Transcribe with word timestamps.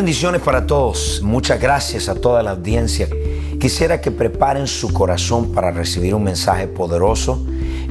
Bendiciones 0.00 0.40
para 0.40 0.64
todos. 0.64 1.20
Muchas 1.22 1.60
gracias 1.60 2.08
a 2.08 2.14
toda 2.14 2.42
la 2.42 2.52
audiencia. 2.52 3.06
Quisiera 3.60 4.00
que 4.00 4.10
preparen 4.10 4.66
su 4.66 4.94
corazón 4.94 5.52
para 5.52 5.72
recibir 5.72 6.14
un 6.14 6.24
mensaje 6.24 6.68
poderoso. 6.68 7.44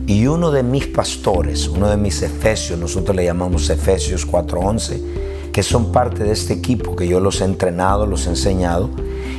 Y 0.07 0.25
uno 0.25 0.49
de 0.49 0.63
mis 0.63 0.87
pastores, 0.87 1.67
uno 1.67 1.87
de 1.87 1.97
mis 1.97 2.23
efesios, 2.23 2.79
nosotros 2.79 3.15
le 3.15 3.25
llamamos 3.25 3.69
Efesios 3.69 4.25
4:11, 4.25 5.51
que 5.53 5.61
son 5.61 5.91
parte 5.91 6.23
de 6.23 6.31
este 6.31 6.53
equipo 6.53 6.95
que 6.95 7.07
yo 7.07 7.19
los 7.19 7.41
he 7.41 7.45
entrenado, 7.45 8.07
los 8.07 8.25
he 8.25 8.29
enseñado. 8.29 8.89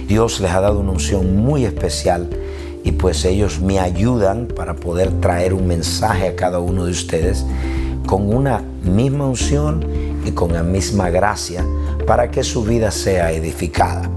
Dios 0.07 0.39
les 0.39 0.53
ha 0.53 0.61
dado 0.61 0.79
una 0.79 0.93
unción 0.93 1.39
muy 1.39 1.65
especial 1.65 2.31
y 2.85 2.93
pues 2.93 3.25
ellos 3.25 3.61
me 3.61 3.81
ayudan 3.81 4.47
para 4.47 4.77
poder 4.77 5.11
traer 5.21 5.55
un 5.55 5.67
mensaje 5.67 6.29
a 6.29 6.37
cada 6.37 6.61
uno 6.61 6.85
de 6.85 6.93
ustedes 6.93 7.45
con 8.07 8.33
una 8.33 8.63
misma 8.85 9.27
unción 9.27 9.85
y 10.25 10.31
con 10.31 10.53
la 10.53 10.63
misma 10.63 11.11
gracia 11.11 11.65
para 12.11 12.29
que 12.29 12.43
su 12.43 12.65
vida 12.65 12.91
sea 12.91 13.31
edificada. 13.31 14.11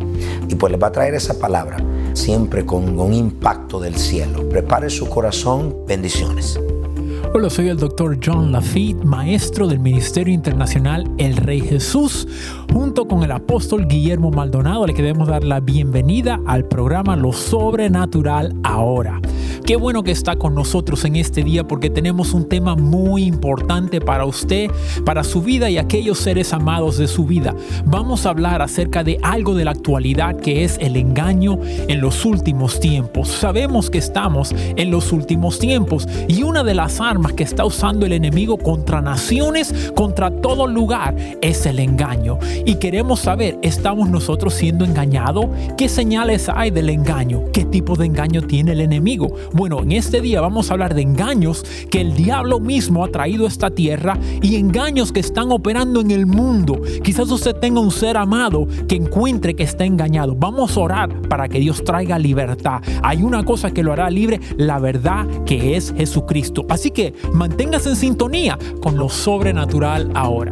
Y 0.49 0.55
pues 0.55 0.71
les 0.71 0.81
va 0.81 0.87
a 0.87 0.91
traer 0.91 1.13
esa 1.13 1.37
palabra 1.37 1.77
siempre 2.13 2.65
con 2.65 2.97
un 2.99 3.13
impacto 3.13 3.79
del 3.79 3.97
cielo. 3.97 4.49
Prepare 4.49 4.89
su 4.89 5.07
corazón. 5.07 5.75
Bendiciones. 5.87 6.59
Hola, 7.35 7.51
soy 7.51 7.69
el 7.69 7.77
doctor 7.77 8.17
John 8.19 8.51
Lafitte, 8.51 9.03
maestro 9.03 9.67
del 9.67 9.77
Ministerio 9.77 10.33
Internacional 10.33 11.07
El 11.19 11.37
Rey 11.37 11.61
Jesús. 11.61 12.27
Junto 12.73 13.07
con 13.07 13.21
el 13.21 13.31
apóstol 13.31 13.87
Guillermo 13.87 14.31
Maldonado 14.31 14.87
le 14.87 14.95
queremos 14.95 15.27
dar 15.27 15.43
la 15.43 15.59
bienvenida 15.59 16.39
al 16.47 16.65
programa 16.65 17.15
Lo 17.15 17.31
Sobrenatural 17.31 18.55
Ahora. 18.63 19.21
Qué 19.65 19.75
bueno 19.75 20.03
que 20.03 20.11
está 20.11 20.35
con 20.35 20.55
nosotros 20.55 21.05
en 21.05 21.15
este 21.15 21.43
día 21.43 21.65
porque 21.67 21.89
tenemos 21.89 22.33
un 22.33 22.49
tema 22.49 22.75
muy 22.75 23.23
importante 23.23 24.01
para 24.01 24.25
usted, 24.25 24.69
para 25.05 25.23
su 25.23 25.41
vida 25.41 25.69
y 25.69 25.77
aquellos 25.77 26.19
seres 26.19 26.53
amados 26.53 26.97
de 26.97 27.07
su 27.07 27.25
vida. 27.25 27.55
Vamos 27.85 28.25
a 28.25 28.29
hablar 28.29 28.61
acerca 28.61 29.03
de 29.03 29.19
algo 29.21 29.55
de 29.55 29.65
la 29.65 29.71
actualidad 29.71 30.35
que 30.37 30.63
es 30.63 30.77
el 30.79 30.97
engaño 30.97 31.59
en 31.63 32.01
los 32.01 32.25
últimos 32.25 32.79
tiempos. 32.79 33.29
Sabemos 33.29 33.89
que 33.89 33.97
estamos 33.97 34.53
en 34.75 34.91
los 34.91 35.11
últimos 35.11 35.59
tiempos 35.59 36.07
y 36.27 36.43
una 36.43 36.63
de 36.63 36.73
las 36.73 36.99
armas 36.99 37.33
que 37.33 37.43
está 37.43 37.65
usando 37.65 38.05
el 38.05 38.13
enemigo 38.13 38.57
contra 38.57 39.01
naciones, 39.01 39.91
contra 39.95 40.31
todo 40.31 40.67
lugar, 40.67 41.15
es 41.41 41.65
el 41.65 41.79
engaño. 41.79 42.39
Y 42.65 42.75
queremos 42.75 43.21
saber, 43.21 43.57
¿estamos 43.61 44.09
nosotros 44.09 44.53
siendo 44.53 44.85
engañados? 44.85 45.45
¿Qué 45.77 45.89
señales 45.89 46.49
hay 46.49 46.71
del 46.71 46.89
engaño? 46.89 47.43
¿Qué 47.51 47.65
tipo 47.65 47.95
de 47.95 48.05
engaño 48.05 48.41
tiene 48.41 48.73
el 48.73 48.81
enemigo? 48.81 49.33
Bueno, 49.51 49.81
en 49.81 49.91
este 49.91 50.21
día 50.21 50.41
vamos 50.41 50.69
a 50.69 50.73
hablar 50.73 50.93
de 50.95 51.01
engaños 51.01 51.65
que 51.89 52.01
el 52.01 52.15
diablo 52.15 52.59
mismo 52.59 53.03
ha 53.03 53.09
traído 53.09 53.45
a 53.45 53.47
esta 53.47 53.69
tierra 53.69 54.17
y 54.41 54.55
engaños 54.55 55.11
que 55.11 55.19
están 55.19 55.51
operando 55.51 56.01
en 56.01 56.11
el 56.11 56.25
mundo. 56.25 56.81
Quizás 57.03 57.29
usted 57.31 57.55
tenga 57.55 57.79
un 57.79 57.91
ser 57.91 58.17
amado 58.17 58.67
que 58.87 58.95
encuentre 58.95 59.55
que 59.55 59.63
está 59.63 59.85
engañado. 59.85 60.35
Vamos 60.35 60.77
a 60.77 60.79
orar 60.79 61.21
para 61.29 61.47
que 61.47 61.59
Dios 61.59 61.83
traiga 61.83 62.17
libertad. 62.17 62.81
Hay 63.01 63.23
una 63.23 63.43
cosa 63.43 63.71
que 63.71 63.83
lo 63.83 63.91
hará 63.93 64.09
libre, 64.09 64.39
la 64.57 64.79
verdad 64.79 65.27
que 65.45 65.75
es 65.75 65.93
Jesucristo. 65.95 66.65
Así 66.69 66.91
que 66.91 67.13
manténgase 67.33 67.89
en 67.89 67.95
sintonía 67.95 68.57
con 68.81 68.97
lo 68.97 69.09
sobrenatural 69.09 70.11
ahora. 70.13 70.51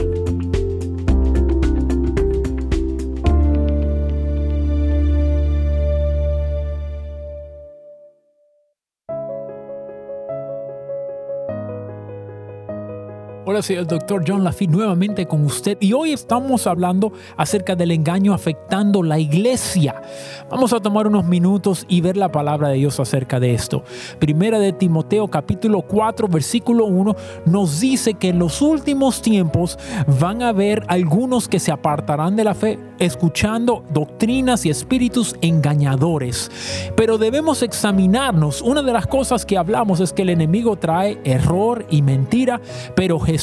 Hola, 13.51 13.61
soy 13.61 13.75
el 13.75 13.85
doctor 13.85 14.23
John 14.25 14.45
Lafitte 14.45 14.71
nuevamente 14.71 15.25
con 15.25 15.43
usted 15.43 15.77
y 15.81 15.91
hoy 15.91 16.13
estamos 16.13 16.67
hablando 16.67 17.11
acerca 17.35 17.75
del 17.75 17.91
engaño 17.91 18.33
afectando 18.33 19.03
la 19.03 19.19
iglesia. 19.19 20.01
Vamos 20.49 20.71
a 20.71 20.79
tomar 20.79 21.05
unos 21.05 21.25
minutos 21.25 21.85
y 21.89 21.99
ver 21.99 22.15
la 22.15 22.31
palabra 22.31 22.69
de 22.69 22.75
Dios 22.75 22.97
acerca 23.01 23.41
de 23.41 23.53
esto. 23.53 23.83
Primera 24.19 24.57
de 24.57 24.71
Timoteo 24.71 25.27
capítulo 25.27 25.81
4 25.81 26.29
versículo 26.29 26.85
1 26.85 27.13
nos 27.45 27.81
dice 27.81 28.13
que 28.13 28.29
en 28.29 28.39
los 28.39 28.61
últimos 28.61 29.21
tiempos 29.21 29.77
van 30.21 30.43
a 30.43 30.49
haber 30.49 30.85
algunos 30.87 31.49
que 31.49 31.59
se 31.59 31.73
apartarán 31.73 32.37
de 32.37 32.45
la 32.45 32.53
fe 32.53 32.79
escuchando 32.99 33.83
doctrinas 33.91 34.65
y 34.65 34.69
espíritus 34.69 35.35
engañadores. 35.41 36.49
Pero 36.95 37.17
debemos 37.17 37.63
examinarnos. 37.63 38.61
Una 38.61 38.81
de 38.81 38.93
las 38.93 39.07
cosas 39.07 39.45
que 39.45 39.57
hablamos 39.57 39.99
es 39.99 40.13
que 40.13 40.21
el 40.21 40.29
enemigo 40.29 40.77
trae 40.77 41.19
error 41.25 41.85
y 41.89 42.01
mentira, 42.01 42.61
pero 42.95 43.19
Jesús 43.19 43.40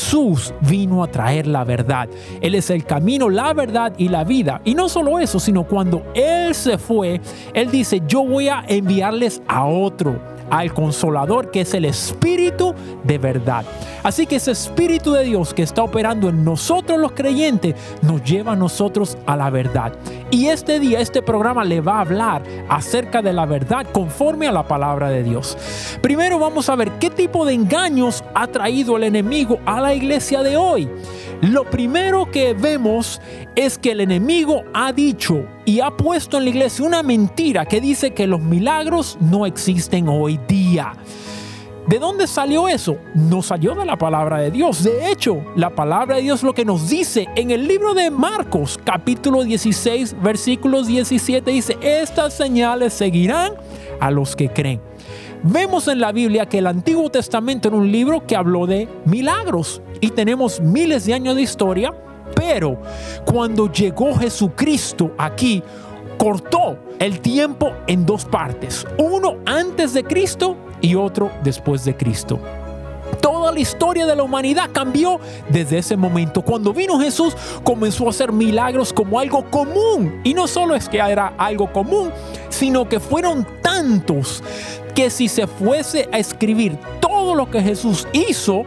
vino 0.60 1.02
a 1.02 1.08
traer 1.08 1.46
la 1.46 1.64
verdad. 1.64 2.08
Él 2.40 2.54
es 2.54 2.70
el 2.70 2.84
camino, 2.84 3.28
la 3.28 3.52
verdad 3.52 3.92
y 3.98 4.08
la 4.08 4.24
vida. 4.24 4.60
Y 4.64 4.74
no 4.74 4.88
solo 4.88 5.18
eso, 5.18 5.40
sino 5.40 5.64
cuando 5.64 6.02
Él 6.14 6.54
se 6.54 6.78
fue, 6.78 7.20
Él 7.54 7.70
dice, 7.70 8.02
yo 8.06 8.24
voy 8.24 8.48
a 8.48 8.64
enviarles 8.68 9.42
a 9.46 9.66
otro 9.66 10.37
al 10.50 10.72
consolador 10.72 11.50
que 11.50 11.62
es 11.62 11.74
el 11.74 11.84
Espíritu 11.84 12.74
de 13.04 13.18
verdad. 13.18 13.64
Así 14.02 14.26
que 14.26 14.36
ese 14.36 14.52
Espíritu 14.52 15.12
de 15.12 15.24
Dios 15.24 15.52
que 15.54 15.62
está 15.62 15.82
operando 15.82 16.28
en 16.28 16.44
nosotros 16.44 16.98
los 16.98 17.12
creyentes 17.12 17.74
nos 18.02 18.22
lleva 18.22 18.52
a 18.52 18.56
nosotros 18.56 19.18
a 19.26 19.36
la 19.36 19.50
verdad. 19.50 19.92
Y 20.30 20.46
este 20.46 20.80
día, 20.80 21.00
este 21.00 21.22
programa 21.22 21.64
le 21.64 21.80
va 21.80 21.98
a 21.98 22.00
hablar 22.00 22.42
acerca 22.68 23.22
de 23.22 23.32
la 23.32 23.46
verdad 23.46 23.86
conforme 23.92 24.46
a 24.46 24.52
la 24.52 24.66
palabra 24.66 25.08
de 25.10 25.22
Dios. 25.22 25.56
Primero 26.02 26.38
vamos 26.38 26.68
a 26.68 26.76
ver 26.76 26.92
qué 26.98 27.10
tipo 27.10 27.44
de 27.44 27.54
engaños 27.54 28.22
ha 28.34 28.46
traído 28.46 28.96
el 28.96 29.04
enemigo 29.04 29.58
a 29.66 29.80
la 29.80 29.94
iglesia 29.94 30.42
de 30.42 30.56
hoy. 30.56 30.88
Lo 31.40 31.64
primero 31.64 32.28
que 32.30 32.52
vemos 32.52 33.20
es 33.54 33.78
que 33.78 33.92
el 33.92 34.00
enemigo 34.00 34.64
ha 34.74 34.92
dicho 34.92 35.46
y 35.64 35.78
ha 35.78 35.90
puesto 35.90 36.36
en 36.36 36.44
la 36.44 36.50
iglesia 36.50 36.84
una 36.84 37.04
mentira 37.04 37.64
que 37.64 37.80
dice 37.80 38.12
que 38.12 38.26
los 38.26 38.40
milagros 38.40 39.16
no 39.20 39.46
existen 39.46 40.08
hoy 40.08 40.40
día. 40.48 40.94
¿De 41.86 42.00
dónde 42.00 42.26
salió 42.26 42.68
eso? 42.68 42.98
No 43.14 43.40
salió 43.40 43.76
de 43.76 43.86
la 43.86 43.96
palabra 43.96 44.38
de 44.38 44.50
Dios. 44.50 44.82
De 44.82 45.10
hecho, 45.10 45.40
la 45.54 45.70
palabra 45.70 46.16
de 46.16 46.22
Dios 46.22 46.42
lo 46.42 46.52
que 46.52 46.64
nos 46.64 46.88
dice 46.88 47.28
en 47.36 47.52
el 47.52 47.68
libro 47.68 47.94
de 47.94 48.10
Marcos, 48.10 48.78
capítulo 48.82 49.44
16, 49.44 50.20
versículos 50.20 50.88
17, 50.88 51.50
dice, 51.50 51.78
estas 51.80 52.34
señales 52.34 52.92
seguirán 52.92 53.52
a 54.00 54.10
los 54.10 54.34
que 54.34 54.50
creen. 54.50 54.80
Vemos 55.42 55.86
en 55.86 56.00
la 56.00 56.10
Biblia 56.10 56.46
que 56.46 56.58
el 56.58 56.66
Antiguo 56.66 57.10
Testamento 57.10 57.68
era 57.68 57.76
un 57.76 57.92
libro 57.92 58.26
que 58.26 58.34
habló 58.34 58.66
de 58.66 58.88
milagros 59.04 59.80
y 60.00 60.10
tenemos 60.10 60.60
miles 60.60 61.06
de 61.06 61.14
años 61.14 61.36
de 61.36 61.42
historia, 61.42 61.94
pero 62.34 62.80
cuando 63.24 63.70
llegó 63.70 64.14
Jesucristo 64.16 65.12
aquí, 65.16 65.62
cortó 66.18 66.78
el 66.98 67.20
tiempo 67.20 67.72
en 67.86 68.04
dos 68.04 68.24
partes, 68.24 68.84
uno 68.98 69.36
antes 69.46 69.94
de 69.94 70.02
Cristo 70.02 70.56
y 70.80 70.96
otro 70.96 71.30
después 71.44 71.84
de 71.84 71.96
Cristo. 71.96 72.40
Toda 73.20 73.52
la 73.52 73.60
historia 73.60 74.06
de 74.06 74.16
la 74.16 74.22
humanidad 74.22 74.70
cambió 74.72 75.18
desde 75.48 75.78
ese 75.78 75.96
momento. 75.96 76.42
Cuando 76.42 76.74
vino 76.74 77.00
Jesús 77.00 77.34
comenzó 77.64 78.06
a 78.06 78.10
hacer 78.10 78.32
milagros 78.32 78.92
como 78.92 79.18
algo 79.18 79.44
común. 79.50 80.20
Y 80.24 80.34
no 80.34 80.46
solo 80.46 80.74
es 80.74 80.88
que 80.88 80.98
era 80.98 81.32
algo 81.38 81.72
común, 81.72 82.10
sino 82.50 82.88
que 82.88 83.00
fueron 83.00 83.46
tantos 83.62 84.42
que 84.98 85.10
si 85.10 85.28
se 85.28 85.46
fuese 85.46 86.08
a 86.10 86.18
escribir 86.18 86.76
todo 87.00 87.36
lo 87.36 87.48
que 87.48 87.62
Jesús 87.62 88.08
hizo, 88.12 88.64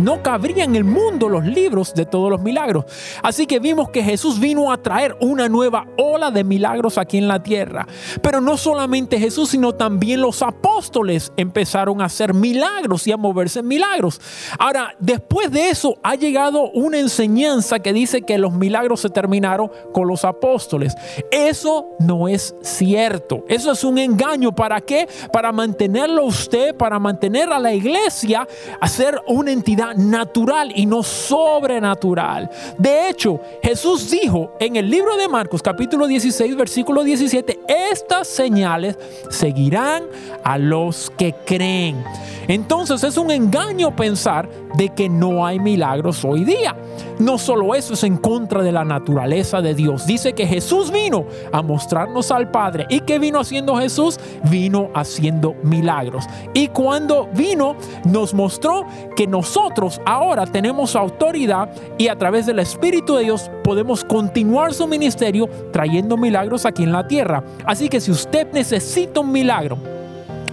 no 0.00 0.22
cabría 0.22 0.64
en 0.64 0.76
el 0.76 0.84
mundo 0.84 1.28
los 1.28 1.44
libros 1.44 1.94
de 1.94 2.06
todos 2.06 2.30
los 2.30 2.40
milagros. 2.40 2.84
Así 3.22 3.46
que 3.46 3.58
vimos 3.58 3.90
que 3.90 4.02
Jesús 4.02 4.40
vino 4.40 4.72
a 4.72 4.78
traer 4.78 5.16
una 5.20 5.48
nueva 5.48 5.86
ola 5.96 6.30
de 6.30 6.44
milagros 6.44 6.98
aquí 6.98 7.18
en 7.18 7.28
la 7.28 7.42
tierra. 7.42 7.86
Pero 8.22 8.40
no 8.40 8.56
solamente 8.56 9.18
Jesús, 9.18 9.50
sino 9.50 9.72
también 9.72 10.20
los 10.20 10.42
apóstoles 10.42 11.32
empezaron 11.36 12.00
a 12.00 12.06
hacer 12.06 12.34
milagros 12.34 13.06
y 13.06 13.12
a 13.12 13.16
moverse 13.16 13.60
en 13.60 13.68
milagros. 13.68 14.20
Ahora, 14.58 14.94
después 14.98 15.50
de 15.50 15.70
eso 15.70 15.96
ha 16.02 16.14
llegado 16.14 16.70
una 16.70 16.98
enseñanza 16.98 17.78
que 17.78 17.92
dice 17.92 18.22
que 18.22 18.38
los 18.38 18.52
milagros 18.52 19.00
se 19.00 19.10
terminaron 19.10 19.70
con 19.92 20.08
los 20.08 20.24
apóstoles. 20.24 20.94
Eso 21.30 21.96
no 21.98 22.28
es 22.28 22.54
cierto. 22.62 23.44
Eso 23.48 23.72
es 23.72 23.84
un 23.84 23.98
engaño. 23.98 24.54
¿Para 24.54 24.80
qué? 24.80 25.08
Para 25.32 25.52
mantenerlo 25.52 26.24
usted, 26.24 26.74
para 26.74 26.98
mantener 26.98 27.52
a 27.52 27.58
la 27.58 27.72
iglesia 27.72 28.46
a 28.80 28.88
ser 28.88 29.20
una 29.26 29.52
entidad 29.52 29.89
natural 29.94 30.72
y 30.74 30.86
no 30.86 31.02
sobrenatural. 31.02 32.50
De 32.78 33.08
hecho, 33.08 33.40
Jesús 33.62 34.10
dijo 34.10 34.52
en 34.60 34.76
el 34.76 34.90
libro 34.90 35.16
de 35.16 35.28
Marcos 35.28 35.62
capítulo 35.62 36.06
16 36.06 36.56
versículo 36.56 37.04
17, 37.04 37.60
estas 37.90 38.28
señales 38.28 38.98
seguirán 39.30 40.04
a 40.44 40.58
los 40.58 41.10
que 41.10 41.34
creen. 41.44 42.02
Entonces 42.48 43.04
es 43.04 43.16
un 43.16 43.30
engaño 43.30 43.94
pensar 43.94 44.48
de 44.74 44.90
que 44.90 45.08
no 45.08 45.46
hay 45.46 45.58
milagros 45.58 46.24
hoy 46.24 46.44
día. 46.44 46.76
No 47.18 47.38
solo 47.38 47.74
eso 47.74 47.94
es 47.94 48.04
en 48.04 48.16
contra 48.16 48.62
de 48.62 48.72
la 48.72 48.84
naturaleza 48.84 49.60
de 49.60 49.74
Dios. 49.74 50.06
Dice 50.06 50.32
que 50.32 50.46
Jesús 50.46 50.90
vino 50.90 51.26
a 51.52 51.62
mostrarnos 51.62 52.30
al 52.30 52.50
Padre. 52.50 52.86
¿Y 52.88 53.00
qué 53.00 53.18
vino 53.18 53.40
haciendo 53.40 53.76
Jesús? 53.76 54.18
Vino 54.50 54.90
haciendo 54.94 55.54
milagros. 55.62 56.24
Y 56.54 56.68
cuando 56.68 57.28
vino, 57.34 57.76
nos 58.04 58.32
mostró 58.32 58.86
que 59.16 59.26
nosotros 59.26 60.00
ahora 60.06 60.46
tenemos 60.46 60.96
autoridad 60.96 61.70
y 61.98 62.08
a 62.08 62.16
través 62.16 62.46
del 62.46 62.58
Espíritu 62.58 63.16
de 63.16 63.24
Dios 63.24 63.50
podemos 63.62 64.04
continuar 64.04 64.72
su 64.72 64.86
ministerio 64.86 65.48
trayendo 65.72 66.16
milagros 66.16 66.64
aquí 66.64 66.82
en 66.82 66.92
la 66.92 67.06
tierra. 67.06 67.44
Así 67.66 67.88
que 67.88 68.00
si 68.00 68.10
usted 68.10 68.50
necesita 68.52 69.20
un 69.20 69.32
milagro, 69.32 69.78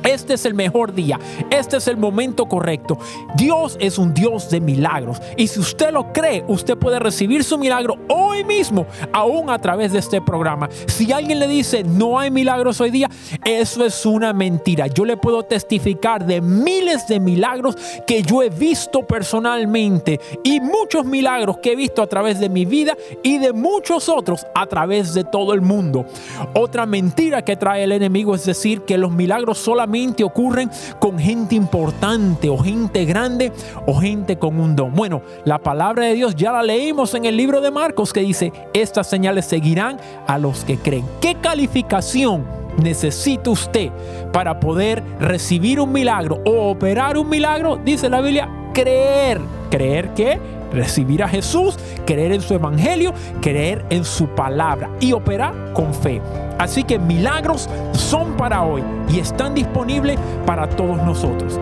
este 0.08 0.36
es 0.36 0.46
el 0.46 0.54
mejor 0.54 0.94
día. 0.94 1.20
Este 1.50 1.78
es 1.78 1.88
el 1.88 1.98
momento 1.98 2.46
correcto. 2.46 2.98
Dios 3.36 3.78
es 3.80 3.98
un 3.98 4.14
Dios 4.14 4.50
de 4.50 4.62
milagros. 4.62 5.22
Y 5.36 5.48
si 5.48 5.60
usted 5.60 5.92
lo 5.92 6.14
cree, 6.14 6.46
usted 6.48 6.78
puede 6.78 7.00
recibir 7.00 7.44
su 7.44 7.58
milagro 7.58 7.96
hoy 8.08 8.46
mismo, 8.46 8.86
aún 9.12 9.50
a 9.50 9.60
través 9.60 9.92
de 9.92 10.00
este 10.00 10.22
programa. 10.22 10.70
Si 10.88 11.12
alguien 11.12 11.40
le 11.40 11.48
dice 11.48 11.84
no 11.84 12.20
hay 12.20 12.32
milagros 12.32 12.80
hoy 12.80 12.92
día, 12.92 13.10
eso 13.44 13.84
es 13.84 14.06
una 14.06 14.32
mentira. 14.32 14.88
Yo 14.88 15.04
le 15.04 15.18
puedo 15.18 15.44
testificar 15.44 16.26
de 16.26 16.40
miles 16.40 17.08
de 17.08 17.20
milagros 17.20 17.76
que 18.06 18.24
yo 18.24 18.42
he 18.42 18.50
visto 18.50 19.06
personalmente 19.06 20.20
y 20.44 20.60
muchos 20.62 21.06
milagros 21.06 21.58
que 21.58 21.74
he 21.74 21.76
visto 21.76 22.02
a 22.02 22.08
través 22.08 22.40
de 22.40 22.48
mi 22.48 22.66
vida 22.66 22.96
y 23.24 23.40
de 23.40 23.52
muchos 23.52 24.08
otros 24.08 24.46
a 24.56 24.68
través 24.68 25.14
de 25.14 25.26
todo 25.26 25.54
el 25.54 25.62
mundo. 25.62 26.06
Otra 26.54 26.86
mentira 26.86 27.44
que 27.44 27.58
trae 27.58 27.84
el 27.84 27.92
enemigo 27.92 28.36
es 28.36 28.46
decir 28.46 28.82
que 28.82 28.98
los 28.98 29.12
milagros 29.12 29.58
solamente 29.58 29.97
ocurren 30.24 30.70
con 31.00 31.18
gente 31.18 31.56
importante 31.56 32.50
o 32.50 32.58
gente 32.58 33.06
grande 33.06 33.52
o 33.86 33.96
gente 33.96 34.38
con 34.38 34.60
un 34.60 34.76
don. 34.76 34.94
Bueno, 34.94 35.22
la 35.46 35.60
palabra 35.60 36.06
de 36.06 36.14
Dios 36.14 36.36
ya 36.36 36.52
la 36.52 36.64
leímos 36.64 37.14
en 37.14 37.26
el 37.26 37.36
libro 37.36 37.62
de 37.62 37.72
Marcos 37.72 38.14
que 38.14 38.22
dice, 38.22 38.52
estas 38.74 39.08
señales 39.08 39.46
seguirán 39.46 40.00
a 40.28 40.38
los 40.38 40.64
que 40.64 40.78
creen. 40.78 41.06
¿Qué 41.22 41.36
calificación 41.36 42.46
necesita 42.82 43.50
usted 43.50 43.90
para 44.32 44.60
poder 44.60 45.04
recibir 45.20 45.80
un 45.80 45.92
milagro 45.92 46.42
o 46.46 46.70
operar 46.70 47.18
un 47.18 47.30
milagro? 47.30 47.78
Dice 47.84 48.10
la 48.10 48.22
Biblia, 48.22 48.50
creer. 48.74 49.42
¿Creer 49.70 50.14
qué? 50.14 50.40
Recibir 50.72 51.24
a 51.24 51.28
Jesús, 51.28 51.78
creer 52.06 52.32
en 52.32 52.42
su 52.42 52.54
evangelio, 52.54 53.14
creer 53.42 53.86
en 53.90 54.04
su 54.04 54.28
palabra 54.28 54.90
y 55.00 55.14
operar 55.14 55.74
con 55.74 55.94
fe. 55.94 56.22
Así 56.58 56.84
que 56.84 57.00
milagros 57.00 57.70
son 57.94 58.36
para 58.36 58.64
hoy 58.64 58.84
y 59.10 59.20
están 59.20 59.54
disponibles 59.54 60.18
para 60.46 60.68
todos 60.70 60.98
nosotros. 61.04 61.60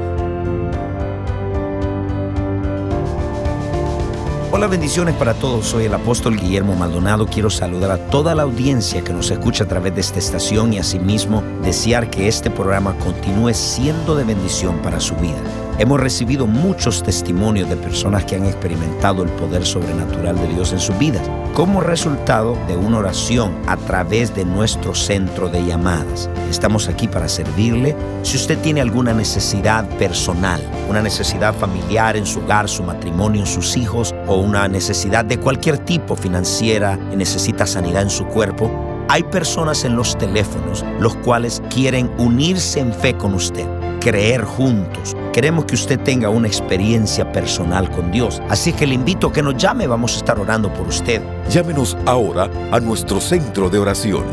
Hola, 4.55 4.67
bendiciones 4.67 5.15
para 5.15 5.33
todos. 5.33 5.65
Soy 5.65 5.83
el 5.83 5.93
apóstol 5.93 6.37
Guillermo 6.37 6.75
Maldonado. 6.75 7.25
Quiero 7.25 7.49
saludar 7.49 7.91
a 7.91 7.97
toda 7.97 8.33
la 8.35 8.43
audiencia 8.43 9.03
que 9.03 9.11
nos 9.11 9.29
escucha 9.29 9.65
a 9.65 9.67
través 9.67 9.93
de 9.95 9.99
esta 9.99 10.17
estación 10.17 10.71
y 10.71 10.77
asimismo 10.77 11.43
desear 11.61 12.09
que 12.09 12.29
este 12.29 12.49
programa 12.49 12.97
continúe 12.99 13.53
siendo 13.53 14.15
de 14.15 14.23
bendición 14.23 14.77
para 14.77 15.01
su 15.01 15.13
vida. 15.15 15.64
Hemos 15.77 15.99
recibido 15.99 16.47
muchos 16.47 17.03
testimonios 17.03 17.67
de 17.67 17.75
personas 17.75 18.23
que 18.23 18.37
han 18.37 18.45
experimentado 18.45 19.23
el 19.23 19.29
poder 19.31 19.65
sobrenatural 19.65 20.37
de 20.37 20.47
Dios 20.47 20.71
en 20.71 20.79
sus 20.79 20.97
vidas 20.97 21.29
como 21.53 21.81
resultado 21.81 22.57
de 22.69 22.77
una 22.77 22.99
oración 22.99 23.53
a 23.67 23.75
través 23.75 24.33
de 24.33 24.45
nuestro 24.45 24.95
centro 24.95 25.49
de 25.49 25.65
llamadas. 25.65 26.29
Estamos 26.49 26.87
aquí 26.87 27.09
para 27.09 27.27
servirle. 27.27 27.93
Si 28.23 28.37
usted 28.37 28.57
tiene 28.59 28.79
alguna 28.79 29.13
necesidad 29.13 29.85
personal, 29.97 30.61
una 30.89 31.01
necesidad 31.01 31.53
familiar 31.53 32.15
en 32.15 32.25
su 32.25 32.39
hogar, 32.39 32.69
su 32.69 32.81
matrimonio, 32.81 33.45
sus 33.45 33.75
hijos 33.75 34.15
o 34.27 34.37
una 34.37 34.69
necesidad 34.69 35.25
de 35.25 35.39
cualquier 35.41 35.79
tipo 35.79 36.15
financiera 36.15 36.95
necesita 36.95 37.65
sanidad 37.65 38.03
en 38.03 38.09
su 38.09 38.25
cuerpo, 38.27 38.71
hay 39.09 39.23
personas 39.23 39.83
en 39.83 39.97
los 39.97 40.17
teléfonos 40.17 40.85
los 41.01 41.15
cuales 41.17 41.61
quieren 41.69 42.09
unirse 42.17 42.79
en 42.79 42.93
fe 42.93 43.13
con 43.17 43.33
usted 43.33 43.74
creer 44.05 44.43
juntos. 44.43 45.17
Queremos 45.33 45.65
que 45.65 45.73
usted 45.73 45.99
tenga 45.99 46.29
una 46.29 46.47
experiencia 46.47 47.31
personal 47.31 47.89
con 47.89 48.11
Dios. 48.11 48.39
Así 48.49 48.71
que 48.71 48.85
le 48.85 48.93
invito 48.93 49.29
a 49.29 49.33
que 49.33 49.41
nos 49.41 49.57
llame, 49.57 49.87
vamos 49.87 50.13
a 50.13 50.17
estar 50.17 50.39
orando 50.39 50.71
por 50.71 50.87
usted. 50.87 51.23
Llámenos 51.49 51.97
ahora 52.05 52.47
a 52.71 52.79
nuestro 52.79 53.19
centro 53.19 53.67
de 53.67 53.79
oración. 53.79 54.23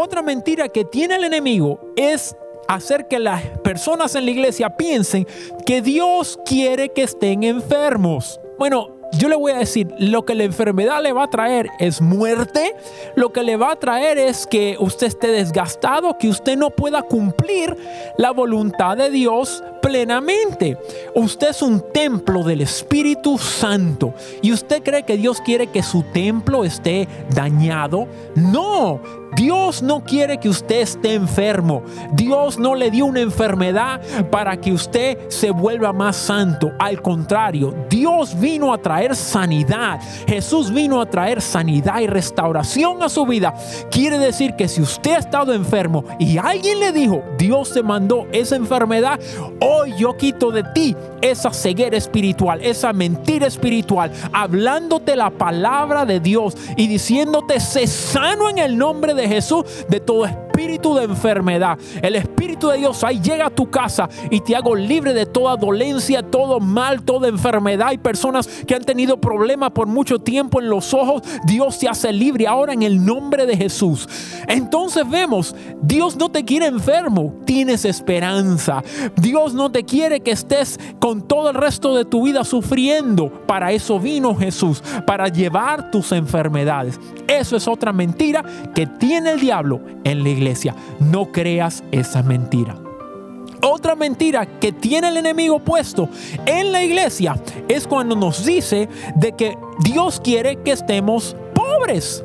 Otra 0.00 0.22
mentira 0.22 0.68
que 0.68 0.84
tiene 0.84 1.16
el 1.16 1.24
enemigo 1.24 1.80
es 1.96 2.36
hacer 2.68 3.08
que 3.08 3.18
las 3.18 3.42
personas 3.64 4.14
en 4.14 4.26
la 4.26 4.30
iglesia 4.30 4.76
piensen 4.76 5.26
que 5.66 5.82
Dios 5.82 6.38
quiere 6.46 6.90
que 6.90 7.02
estén 7.02 7.42
enfermos. 7.42 8.38
Bueno, 8.60 8.98
yo 9.12 9.28
le 9.28 9.36
voy 9.36 9.52
a 9.52 9.58
decir, 9.58 9.88
lo 9.98 10.24
que 10.24 10.34
la 10.34 10.44
enfermedad 10.44 11.02
le 11.02 11.12
va 11.12 11.24
a 11.24 11.30
traer 11.30 11.68
es 11.78 12.00
muerte, 12.00 12.76
lo 13.16 13.32
que 13.32 13.42
le 13.42 13.56
va 13.56 13.72
a 13.72 13.76
traer 13.76 14.18
es 14.18 14.46
que 14.46 14.76
usted 14.78 15.06
esté 15.06 15.28
desgastado, 15.28 16.16
que 16.18 16.28
usted 16.28 16.56
no 16.56 16.70
pueda 16.70 17.02
cumplir 17.02 17.76
la 18.18 18.32
voluntad 18.32 18.96
de 18.98 19.10
Dios 19.10 19.64
plenamente. 19.80 20.76
Usted 21.14 21.48
es 21.48 21.62
un 21.62 21.82
templo 21.92 22.42
del 22.44 22.60
Espíritu 22.60 23.38
Santo 23.38 24.12
y 24.42 24.52
usted 24.52 24.82
cree 24.82 25.04
que 25.04 25.16
Dios 25.16 25.40
quiere 25.40 25.68
que 25.68 25.82
su 25.82 26.02
templo 26.02 26.64
esté 26.64 27.08
dañado. 27.30 28.06
No, 28.34 29.00
Dios 29.36 29.82
no 29.82 30.04
quiere 30.04 30.38
que 30.38 30.48
usted 30.48 30.80
esté 30.80 31.14
enfermo. 31.14 31.82
Dios 32.12 32.58
no 32.58 32.74
le 32.74 32.90
dio 32.90 33.06
una 33.06 33.20
enfermedad 33.20 34.00
para 34.30 34.60
que 34.60 34.72
usted 34.72 35.28
se 35.28 35.50
vuelva 35.50 35.92
más 35.92 36.16
santo. 36.16 36.72
Al 36.78 37.00
contrario, 37.02 37.74
Dios 37.88 38.38
vino 38.38 38.72
a 38.72 38.78
traer 38.78 39.14
sanidad. 39.14 40.00
Jesús 40.26 40.72
vino 40.72 41.00
a 41.00 41.06
traer 41.06 41.40
sanidad 41.40 42.00
y 42.00 42.06
restauración 42.06 43.02
a 43.02 43.08
su 43.08 43.26
vida. 43.26 43.54
Quiere 43.90 44.18
decir 44.18 44.54
que 44.54 44.68
si 44.68 44.82
usted 44.82 45.12
ha 45.12 45.18
estado 45.18 45.52
enfermo 45.52 46.04
y 46.18 46.38
alguien 46.38 46.80
le 46.80 46.92
dijo, 46.92 47.22
Dios 47.36 47.72
te 47.72 47.82
mandó 47.82 48.26
esa 48.32 48.56
enfermedad, 48.56 49.20
hoy 49.60 49.94
yo 49.96 50.16
quito 50.16 50.50
de 50.50 50.64
ti 50.74 50.96
esa 51.20 51.52
ceguera 51.52 51.96
espiritual, 51.96 52.60
esa 52.62 52.92
mentira 52.92 53.46
espiritual, 53.46 54.12
hablándote 54.32 55.16
la 55.16 55.30
palabra 55.30 56.04
de 56.04 56.20
Dios 56.20 56.56
y 56.76 56.86
diciéndote, 56.86 57.60
sé 57.60 57.86
sano 57.86 58.48
en 58.48 58.58
el 58.58 58.76
nombre 58.78 59.14
de 59.14 59.17
Jesús 59.26 59.64
de 59.88 59.98
todo 59.98 60.26
espíritu 60.26 60.47
espíritu 60.58 60.92
de 60.94 61.04
enfermedad. 61.04 61.78
El 62.02 62.16
Espíritu 62.16 62.68
de 62.68 62.78
Dios 62.78 63.04
ahí 63.04 63.20
llega 63.20 63.46
a 63.46 63.50
tu 63.50 63.70
casa 63.70 64.08
y 64.28 64.40
te 64.40 64.56
hago 64.56 64.74
libre 64.74 65.14
de 65.14 65.24
toda 65.24 65.56
dolencia, 65.56 66.20
todo 66.20 66.58
mal, 66.58 67.02
toda 67.02 67.28
enfermedad. 67.28 67.88
Hay 67.88 67.98
personas 67.98 68.48
que 68.66 68.74
han 68.74 68.82
tenido 68.82 69.20
problemas 69.20 69.70
por 69.70 69.86
mucho 69.86 70.18
tiempo 70.18 70.60
en 70.60 70.68
los 70.68 70.92
ojos. 70.92 71.22
Dios 71.46 71.78
te 71.78 71.88
hace 71.88 72.12
libre 72.12 72.48
ahora 72.48 72.72
en 72.72 72.82
el 72.82 73.04
nombre 73.04 73.46
de 73.46 73.56
Jesús. 73.56 74.08
Entonces 74.48 75.08
vemos, 75.08 75.54
Dios 75.80 76.16
no 76.16 76.28
te 76.28 76.44
quiere 76.44 76.66
enfermo, 76.66 77.34
tienes 77.44 77.84
esperanza. 77.84 78.82
Dios 79.14 79.54
no 79.54 79.70
te 79.70 79.84
quiere 79.84 80.20
que 80.20 80.32
estés 80.32 80.80
con 80.98 81.22
todo 81.22 81.50
el 81.50 81.54
resto 81.54 81.94
de 81.94 82.04
tu 82.04 82.24
vida 82.24 82.42
sufriendo. 82.42 83.30
Para 83.46 83.70
eso 83.70 84.00
vino 84.00 84.34
Jesús, 84.34 84.82
para 85.06 85.28
llevar 85.28 85.92
tus 85.92 86.10
enfermedades. 86.10 86.98
Eso 87.28 87.56
es 87.56 87.68
otra 87.68 87.92
mentira 87.92 88.42
que 88.74 88.86
tiene 88.86 89.32
el 89.32 89.40
diablo 89.40 89.80
en 90.02 90.24
la 90.24 90.28
iglesia. 90.30 90.47
No 91.00 91.32
creas 91.32 91.82
esa 91.90 92.22
mentira. 92.22 92.76
Otra 93.62 93.96
mentira 93.96 94.46
que 94.46 94.72
tiene 94.72 95.08
el 95.08 95.16
enemigo 95.16 95.58
puesto 95.58 96.08
en 96.46 96.70
la 96.70 96.82
iglesia 96.82 97.36
es 97.66 97.86
cuando 97.86 98.14
nos 98.14 98.44
dice 98.44 98.88
de 99.16 99.32
que 99.32 99.58
Dios 99.80 100.20
quiere 100.22 100.56
que 100.62 100.72
estemos 100.72 101.36
pobres. 101.54 102.22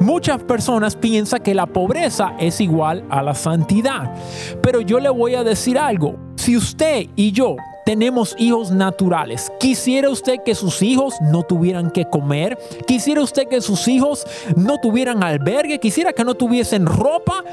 Muchas 0.00 0.42
personas 0.42 0.96
piensan 0.96 1.42
que 1.42 1.54
la 1.54 1.66
pobreza 1.66 2.34
es 2.38 2.60
igual 2.60 3.04
a 3.08 3.22
la 3.22 3.34
santidad. 3.34 4.12
Pero 4.60 4.80
yo 4.80 4.98
le 4.98 5.08
voy 5.08 5.34
a 5.34 5.44
decir 5.44 5.78
algo. 5.78 6.16
Si 6.36 6.56
usted 6.56 7.06
y 7.14 7.32
yo 7.32 7.56
tenemos 7.86 8.34
hijos 8.36 8.72
naturales. 8.72 9.52
¿Quisiera 9.60 10.10
usted 10.10 10.38
que 10.44 10.56
sus 10.56 10.82
hijos 10.82 11.14
no 11.20 11.44
tuvieran 11.44 11.92
que 11.92 12.04
comer? 12.04 12.58
¿Quisiera 12.84 13.22
usted 13.22 13.46
que 13.46 13.60
sus 13.60 13.86
hijos 13.86 14.26
no 14.56 14.78
tuvieran 14.82 15.22
albergue? 15.22 15.78
¿Quisiera 15.78 16.12
que 16.12 16.24
no 16.24 16.34
tuviesen 16.34 16.84
ropa? 16.84 17.44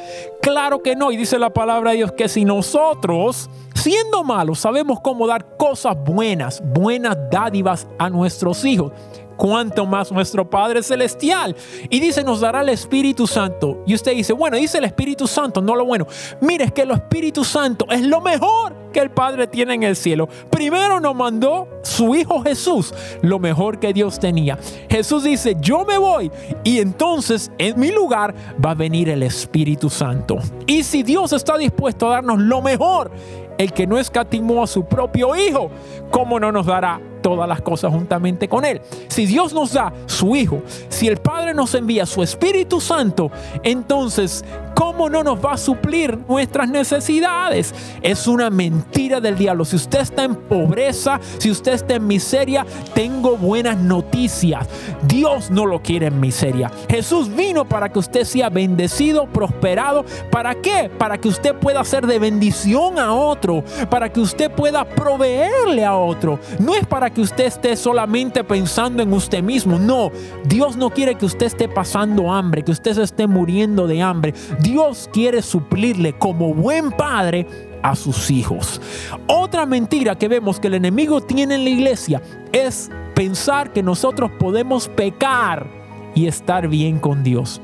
Claro 0.42 0.82
que 0.82 0.96
no. 0.96 1.12
Y 1.12 1.18
dice 1.18 1.38
la 1.38 1.52
palabra 1.52 1.92
de 1.92 1.98
Dios 1.98 2.14
que 2.14 2.28
si 2.28 2.46
nosotros, 2.46 3.48
siendo 3.76 4.24
malos, 4.24 4.58
sabemos 4.58 5.00
cómo 5.02 5.28
dar 5.28 5.56
cosas 5.56 5.96
buenas, 6.04 6.64
buenas 6.66 7.16
dádivas 7.30 7.86
a 8.00 8.10
nuestros 8.10 8.66
hijos 8.66 8.92
cuanto 9.36 9.86
más 9.86 10.12
nuestro 10.12 10.50
Padre 10.50 10.84
Celestial. 10.84 11.56
Y 11.90 12.00
dice, 12.00 12.24
nos 12.24 12.40
dará 12.40 12.62
el 12.62 12.70
Espíritu 12.70 13.28
Santo. 13.28 13.84
Y 13.86 13.96
usted 13.96 14.14
dice, 14.14 14.34
bueno, 14.34 14.58
dice 14.58 14.78
el 14.78 14.86
Espíritu 14.86 15.28
Santo, 15.28 15.62
no 15.62 15.76
lo 15.76 15.86
bueno. 15.86 16.08
Mire, 16.42 16.66
es 16.66 16.72
que 16.72 16.82
el 16.84 16.92
Espíritu 16.92 17.44
Santo 17.44 17.86
es 17.90 18.02
lo 18.02 18.22
mejor 18.22 18.84
que 18.94 19.00
el 19.00 19.12
Padre 19.12 19.48
tiene 19.48 19.74
en 19.74 19.84
el 19.84 19.96
cielo. 19.96 20.30
Primero 20.50 21.00
nos 21.00 21.16
mandó 21.16 21.68
su 21.82 22.16
Hijo 22.16 22.42
Jesús, 22.44 22.94
lo 23.22 23.40
mejor 23.40 23.80
que 23.80 23.92
Dios 23.92 24.20
tenía. 24.20 24.58
Jesús 24.90 25.24
dice, 25.24 25.58
yo 25.60 25.84
me 25.84 25.98
voy 25.98 26.32
y 26.64 26.80
entonces 26.80 27.52
en 27.58 27.80
mi 27.80 27.92
lugar 27.92 28.34
va 28.64 28.72
a 28.72 28.76
venir 28.76 29.10
el 29.10 29.24
Espíritu 29.24 29.90
Santo. 29.90 30.38
Y 30.68 30.84
si 30.84 31.04
Dios 31.04 31.34
está 31.34 31.58
dispuesto 31.58 32.08
a 32.08 32.16
darnos 32.16 32.40
lo 32.40 32.62
mejor, 32.62 33.12
el 33.58 33.74
que 33.74 33.88
no 33.88 33.98
escatimó 33.98 34.64
a 34.64 34.68
su 34.68 34.86
propio 34.86 35.36
Hijo, 35.36 35.70
¿cómo 36.12 36.40
no 36.40 36.52
nos 36.52 36.66
dará 36.66 37.02
todas 37.24 37.50
las 37.50 37.62
cosas 37.62 37.92
juntamente 37.92 38.48
con 38.48 38.66
Él. 38.66 38.82
Si 39.08 39.26
Dios 39.26 39.52
nos 39.54 39.74
da 39.74 39.92
su 40.06 40.36
Hijo, 40.36 40.62
si 40.90 41.08
el 41.08 41.18
Padre 41.18 41.56
nos 41.56 41.74
envía 41.74 42.06
su 42.06 42.22
Espíritu 42.22 42.80
Santo, 42.80 43.32
entonces, 43.64 44.46
¿cómo 44.76 45.10
no 45.10 45.24
nos 45.24 45.44
va 45.44 45.54
a 45.54 45.58
suplir 45.58 46.20
nuestras 46.28 46.70
necesidades? 46.70 47.74
Es 48.02 48.28
una 48.28 48.50
mentira 48.50 49.20
del 49.20 49.38
diablo. 49.38 49.66
Si 49.66 49.76
usted 49.76 50.02
está 50.02 50.24
en 50.24 50.36
pobreza, 50.36 51.20
si 51.38 51.52
usted 51.52 51.74
está 51.74 51.96
en 51.96 52.08
miseria, 52.08 52.66
tengo 52.94 53.38
buenas 53.38 53.78
noticias. 53.78 54.68
Dios 55.04 55.52
no 55.52 55.66
lo 55.66 55.82
quiere 55.82 56.08
en 56.08 56.20
miseria. 56.20 56.72
Jesús 56.90 57.34
vino 57.34 57.66
para 57.66 57.90
que 57.90 58.00
usted 58.00 58.24
sea 58.24 58.50
bendecido, 58.50 59.26
prosperado. 59.28 60.06
¿Para 60.32 60.56
qué? 60.56 60.90
Para 60.98 61.18
que 61.18 61.28
usted 61.28 61.56
pueda 61.56 61.84
ser 61.84 62.08
de 62.08 62.20
bendición 62.20 63.00
a 63.00 63.14
otro, 63.14 63.64
para 63.90 64.12
que 64.12 64.20
usted 64.20 64.52
pueda 64.52 64.86
proveerle 64.86 65.86
a 65.86 65.96
otro. 65.96 66.40
No 66.60 66.76
es 66.76 66.86
para 66.86 67.10
que 67.10 67.22
usted 67.22 67.46
esté 67.46 67.76
solamente 67.76 68.44
pensando 68.44 69.04
en 69.04 69.14
usted 69.14 69.44
mismo. 69.44 69.78
No, 69.78 70.12
Dios 70.46 70.78
no 70.78 70.90
quiere 70.90 71.16
que 71.16 71.26
usted 71.26 71.48
esté 71.48 71.68
pasando 71.68 72.32
hambre, 72.32 72.64
que 72.64 72.72
usted 72.72 72.94
se 72.94 73.04
esté 73.04 73.28
muriendo 73.28 73.88
de 73.88 74.02
hambre. 74.02 74.34
Dios 74.64 75.10
quiere 75.12 75.42
suplirle 75.42 76.14
como 76.14 76.54
buen 76.54 76.90
padre 76.92 77.46
a 77.82 77.98
sus 77.98 78.32
hijos. 78.32 78.80
Otra 79.28 79.66
mentira 79.66 80.18
que 80.18 80.30
vemos 80.30 80.58
que 80.58 80.68
el 80.68 80.76
enemigo 80.76 81.20
tiene 81.20 81.56
en 81.56 81.66
la 81.66 81.70
iglesia 81.70 82.22
es 82.54 82.90
pensar 83.14 83.74
que 83.74 83.84
nosotros 83.84 84.32
podemos 84.40 84.88
pecar 84.88 85.68
y 86.16 86.28
estar 86.28 86.70
bien 86.70 86.98
con 86.98 87.24
Dios. 87.24 87.60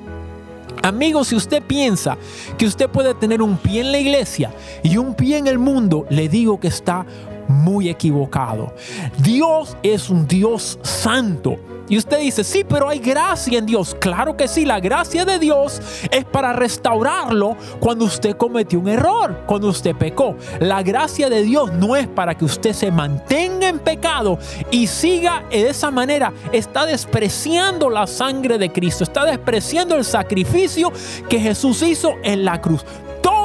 Amigos, 0.83 1.29
si 1.29 1.35
usted 1.35 1.63
piensa 1.63 2.17
que 2.57 2.65
usted 2.65 2.89
puede 2.89 3.13
tener 3.13 3.41
un 3.41 3.55
pie 3.57 3.81
en 3.81 3.91
la 3.93 3.99
iglesia 3.99 4.51
y 4.83 4.97
un 4.97 5.13
pie 5.13 5.37
en 5.37 5.47
el 5.47 5.57
mundo, 5.57 6.05
le 6.09 6.27
digo 6.27 6.59
que 6.59 6.67
está 6.67 7.05
muy 7.49 7.89
equivocado. 7.89 8.73
Dios 9.17 9.75
es 9.83 10.09
un 10.09 10.25
Dios 10.27 10.79
santo. 10.83 11.57
Y 11.89 11.97
usted 11.97 12.19
dice, 12.19 12.43
sí, 12.43 12.63
pero 12.63 12.87
hay 12.87 12.99
gracia 12.99 13.57
en 13.57 13.65
Dios. 13.65 13.97
Claro 13.99 14.37
que 14.37 14.47
sí, 14.47 14.63
la 14.63 14.79
gracia 14.79 15.25
de 15.25 15.39
Dios 15.39 15.81
es 16.11 16.23
para 16.23 16.53
restaurarlo 16.53 17.57
cuando 17.79 18.05
usted 18.05 18.37
cometió 18.37 18.79
un 18.79 18.87
error, 18.87 19.41
cuando 19.47 19.69
usted 19.69 19.95
pecó. 19.95 20.35
La 20.59 20.83
gracia 20.83 21.31
de 21.31 21.41
Dios 21.41 21.73
no 21.73 21.95
es 21.95 22.07
para 22.07 22.35
que 22.35 22.45
usted 22.45 22.73
se 22.73 22.91
mantenga 22.91 23.67
en 23.67 23.79
pecado 23.79 24.37
y 24.69 24.85
siga 24.85 25.43
de 25.49 25.69
esa 25.69 25.89
manera. 25.89 26.31
Está 26.51 26.85
despreciando 26.85 27.89
la 27.89 28.05
sangre 28.05 28.59
de 28.59 28.71
Cristo, 28.71 29.03
está 29.03 29.25
despreciando 29.25 29.95
el 29.95 30.05
sacrificio 30.05 30.93
que 31.27 31.39
Jesús 31.39 31.81
hizo 31.81 32.13
en 32.23 32.45
la 32.45 32.61
cruz 32.61 32.85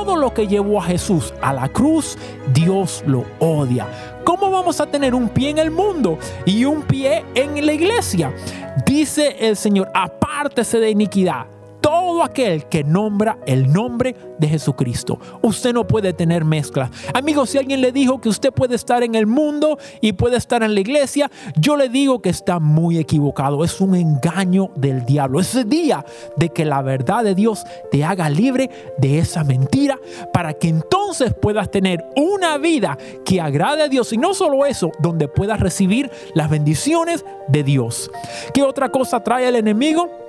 todo 0.05 0.17
lo 0.17 0.35
que 0.35 0.47
llevó 0.47 0.81
a 0.81 0.85
Jesús 0.85 1.33
a 1.41 1.55
la 1.55 1.69
cruz, 1.69 2.19
Dios 2.53 3.03
lo 3.07 3.25
odia. 3.39 3.87
¿Cómo 4.23 4.51
vamos 4.51 4.79
a 4.81 4.87
tener 4.87 5.15
un 5.15 5.31
pie 5.31 5.49
en 5.49 5.59
el 5.59 5.71
mundo 5.71 6.19
y 6.45 6.67
un 6.67 6.83
pie 6.83 7.25
en 7.35 7.65
la 7.65 7.73
iglesia? 7.73 8.31
Dice 8.85 9.37
el 9.41 9.57
Señor, 9.57 9.91
apártese 9.95 10.79
de 10.79 10.91
iniquidad 10.91 11.47
todo 11.85 12.23
aquel 12.23 12.65
que 12.65 12.83
nombra 12.83 13.37
el 13.45 13.71
nombre 13.71 14.17
de 14.39 14.49
Jesucristo. 14.49 15.19
Usted 15.43 15.75
no 15.75 15.87
puede 15.87 16.15
tener 16.15 16.43
mezcla. 16.43 16.91
Amigos, 17.13 17.51
si 17.51 17.59
alguien 17.59 17.83
le 17.83 17.93
dijo 17.93 18.23
que 18.23 18.31
usted 18.31 18.55
puede 18.55 18.75
estar 18.75 19.03
en 19.03 19.15
el 19.15 19.27
mundo 19.27 19.77
y 20.01 20.15
puede 20.15 20.39
estar 20.39 20.63
en 20.63 20.73
la 20.73 20.81
iglesia, 20.81 21.31
yo 21.57 21.77
le 21.77 21.91
digo 21.91 22.23
que 22.23 22.31
está 22.31 22.59
muy 22.59 22.97
equivocado. 22.97 23.63
Es 23.65 23.83
un 23.83 23.95
engaño 23.95 24.71
del 24.77 25.05
diablo. 25.05 25.41
Es 25.41 25.55
el 25.57 25.69
día 25.69 26.07
de 26.39 26.49
que 26.49 26.65
la 26.65 26.81
verdad 26.81 27.23
de 27.23 27.35
Dios 27.35 27.65
te 27.91 28.03
haga 28.03 28.31
libre 28.31 28.71
de 28.97 29.19
esa 29.19 29.45
mentira 29.45 29.99
para 30.33 30.55
que 30.55 30.69
entonces 30.69 31.35
puedas 31.35 31.71
tener 31.71 32.03
una 32.17 32.57
vida 32.57 32.97
que 33.27 33.43
agrade 33.43 33.83
a 33.83 33.89
Dios 33.89 34.11
y 34.15 34.17
no 34.17 34.33
solo 34.33 34.65
eso, 34.65 34.91
donde 35.01 35.29
puedas 35.29 35.61
recibir 35.61 36.11
las 36.35 36.49
bendiciones 36.49 37.27
de 37.49 37.63
Dios. 37.63 38.11
¿Qué 38.55 38.63
otra 38.63 38.89
cosa 38.89 39.23
trae 39.23 39.49
el 39.49 39.57
enemigo? 39.57 40.24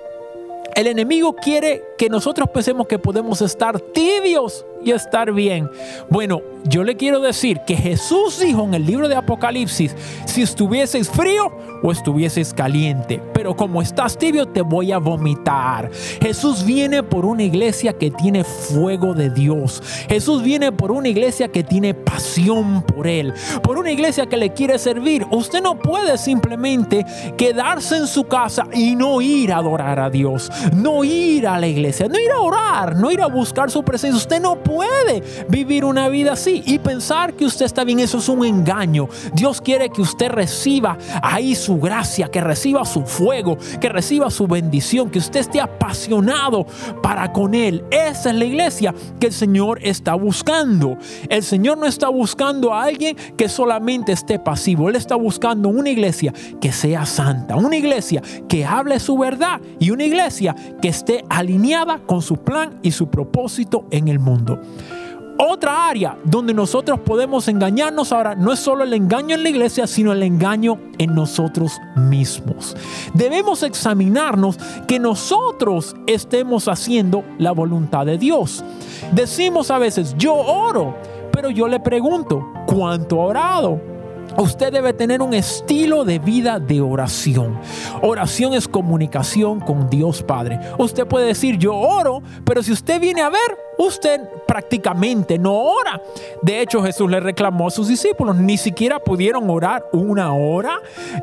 El 0.76 0.88
enemigo 0.88 1.38
quiere 1.38 1.84
que 1.98 2.10
nosotros 2.10 2.50
pensemos 2.50 2.88
que 2.88 3.00
podemos 3.00 3.42
estar 3.42 3.80
tibios 3.80 4.66
y 4.86 4.92
estar 4.92 5.32
bien. 5.34 5.70
Bueno, 6.10 6.42
yo 6.66 6.84
le 6.84 6.96
quiero 6.96 7.20
decir 7.20 7.62
que 7.66 7.76
Jesús 7.76 8.40
dijo 8.40 8.64
en 8.64 8.76
el 8.76 8.86
libro 8.86 9.08
de 9.10 9.16
Apocalipsis, 9.16 9.96
si 10.26 10.44
estuvieses 10.44 11.10
frío 11.10 11.52
o 11.82 11.92
estuvieses 11.92 12.54
caliente, 12.54 13.22
pero 13.34 13.56
como 13.56 13.82
estás 13.82 14.18
tibio 14.18 14.48
te 14.48 14.62
voy 14.62 14.92
a 14.92 15.00
vomitar. 15.00 15.90
Jesús 16.22 16.64
viene 16.66 17.02
por 17.02 17.26
una 17.26 17.44
iglesia 17.44 17.94
que 17.94 18.12
tiene 18.12 18.44
fuego 18.44 19.14
de 19.14 19.30
Dios. 19.30 19.82
Jesús 20.08 20.44
viene 20.44 20.72
por 20.72 20.92
una 20.92 21.08
iglesia 21.08 21.48
que 21.48 21.64
tiene 21.64 21.94
pasión 21.94 22.84
por 22.84 23.08
Él, 23.08 23.34
por 23.64 23.78
una 23.78 23.92
iglesia 23.92 24.28
que 24.28 24.38
le 24.38 24.54
quiere 24.54 24.78
servir. 24.78 25.26
Usted 25.32 25.62
no 25.62 25.80
puede 25.80 26.18
simplemente 26.18 27.06
quedarse 27.38 27.98
en 27.98 28.08
su 28.08 28.26
casa 28.26 28.68
y 28.72 28.96
no 28.96 29.22
ir 29.22 29.52
a 29.52 29.58
adorar 29.58 30.00
a 30.00 30.10
Dios, 30.10 30.52
no 30.76 31.04
ir 31.04 31.48
a 31.48 31.60
la 31.60 31.68
iglesia, 31.68 31.85
no 32.10 32.20
ir 32.20 32.32
a 32.32 32.40
orar, 32.40 32.96
no 32.96 33.12
ir 33.12 33.22
a 33.22 33.28
buscar 33.28 33.70
su 33.70 33.84
presencia. 33.84 34.18
Usted 34.18 34.42
no 34.42 34.64
puede 34.64 35.24
vivir 35.50 35.86
una 35.86 36.08
vida 36.10 36.34
así 36.34 36.64
y 36.66 36.80
pensar 36.80 37.34
que 37.34 37.46
usted 37.46 37.66
está 37.66 37.84
bien. 37.84 38.00
Eso 38.00 38.18
es 38.18 38.30
un 38.30 38.46
engaño. 38.46 39.08
Dios 39.34 39.62
quiere 39.62 39.90
que 39.90 40.02
usted 40.02 40.30
reciba 40.30 40.98
ahí 41.22 41.56
su 41.56 41.80
gracia, 41.80 42.28
que 42.30 42.42
reciba 42.42 42.86
su 42.86 43.04
fuego, 43.04 43.58
que 43.80 43.90
reciba 43.90 44.30
su 44.30 44.48
bendición, 44.48 45.10
que 45.10 45.20
usted 45.20 45.42
esté 45.42 45.62
apasionado 45.62 46.66
para 47.02 47.32
con 47.32 47.54
Él. 47.54 47.84
Esa 47.92 48.30
es 48.30 48.36
la 48.36 48.46
iglesia 48.46 48.94
que 49.20 49.28
el 49.28 49.34
Señor 49.34 49.80
está 49.82 50.16
buscando. 50.16 50.98
El 51.30 51.44
Señor 51.44 51.78
no 51.78 51.86
está 51.86 52.10
buscando 52.10 52.74
a 52.74 52.84
alguien 52.84 53.16
que 53.38 53.50
solamente 53.50 54.12
esté 54.12 54.40
pasivo. 54.40 54.90
Él 54.90 54.96
está 54.96 55.16
buscando 55.16 55.70
una 55.70 55.90
iglesia 55.90 56.34
que 56.62 56.72
sea 56.72 57.06
santa, 57.06 57.56
una 57.56 57.76
iglesia 57.76 58.22
que 58.48 58.66
hable 58.66 59.00
su 59.00 59.18
verdad 59.18 59.60
y 59.80 59.92
una 59.92 60.04
iglesia 60.04 60.56
que 60.82 60.90
esté 60.90 61.24
alineada 61.30 61.75
con 62.06 62.22
su 62.22 62.38
plan 62.38 62.80
y 62.82 62.92
su 62.92 63.08
propósito 63.08 63.86
en 63.92 64.08
el 64.08 64.20
mundo. 64.20 64.60
Otra 65.38 65.90
área 65.90 66.18
donde 66.24 66.54
nosotros 66.54 67.02
podemos 67.02 67.50
engañarnos 67.50 68.14
ahora 68.14 68.36
no 68.36 68.54
es 68.54 68.60
solo 68.60 68.86
el 68.86 68.94
engaño 68.94 69.36
en 69.36 69.44
la 69.44 69.50
iglesia, 69.50 69.86
sino 69.86 70.14
el 70.14 70.24
engaño 70.24 70.80
en 70.98 71.14
nosotros 71.14 71.74
mismos. 71.98 72.78
Debemos 73.14 73.62
examinarnos 73.64 74.58
que 74.88 74.98
nosotros 74.98 75.94
estemos 76.08 76.70
haciendo 76.70 77.26
la 77.38 77.52
voluntad 77.52 78.06
de 78.06 78.18
Dios. 78.18 78.64
Decimos 79.12 79.70
a 79.72 79.78
veces, 79.78 80.16
yo 80.18 80.34
oro, 80.34 80.96
pero 81.34 81.50
yo 81.50 81.68
le 81.68 81.82
pregunto, 81.82 82.42
¿cuánto 82.66 83.22
ha 83.22 83.26
orado? 83.26 83.95
Usted 84.38 84.72
debe 84.72 84.94
tener 84.94 85.22
un 85.22 85.34
estilo 85.34 86.04
de 86.04 86.20
vida 86.20 86.60
de 86.60 86.82
oración. 86.82 87.58
Oración 88.02 88.54
es 88.54 88.68
comunicación 88.68 89.62
con 89.62 89.90
Dios 89.90 90.24
Padre. 90.24 90.60
Usted 90.78 91.08
puede 91.08 91.28
decir 91.28 91.58
yo 91.58 91.74
oro, 91.74 92.22
pero 92.44 92.62
si 92.62 92.74
usted 92.74 93.00
viene 93.00 93.22
a 93.22 93.30
ver, 93.30 93.58
usted 93.78 94.22
prácticamente 94.46 95.40
no 95.40 95.54
ora. 95.54 96.02
De 96.42 96.62
hecho, 96.62 96.84
Jesús 96.84 97.10
le 97.10 97.22
reclamó 97.22 97.68
a 97.68 97.72
sus 97.72 97.88
discípulos, 97.88 98.36
ni 98.36 98.58
siquiera 98.58 99.00
pudieron 99.00 99.50
orar 99.50 99.86
una 99.94 100.34
hora. 100.34 100.80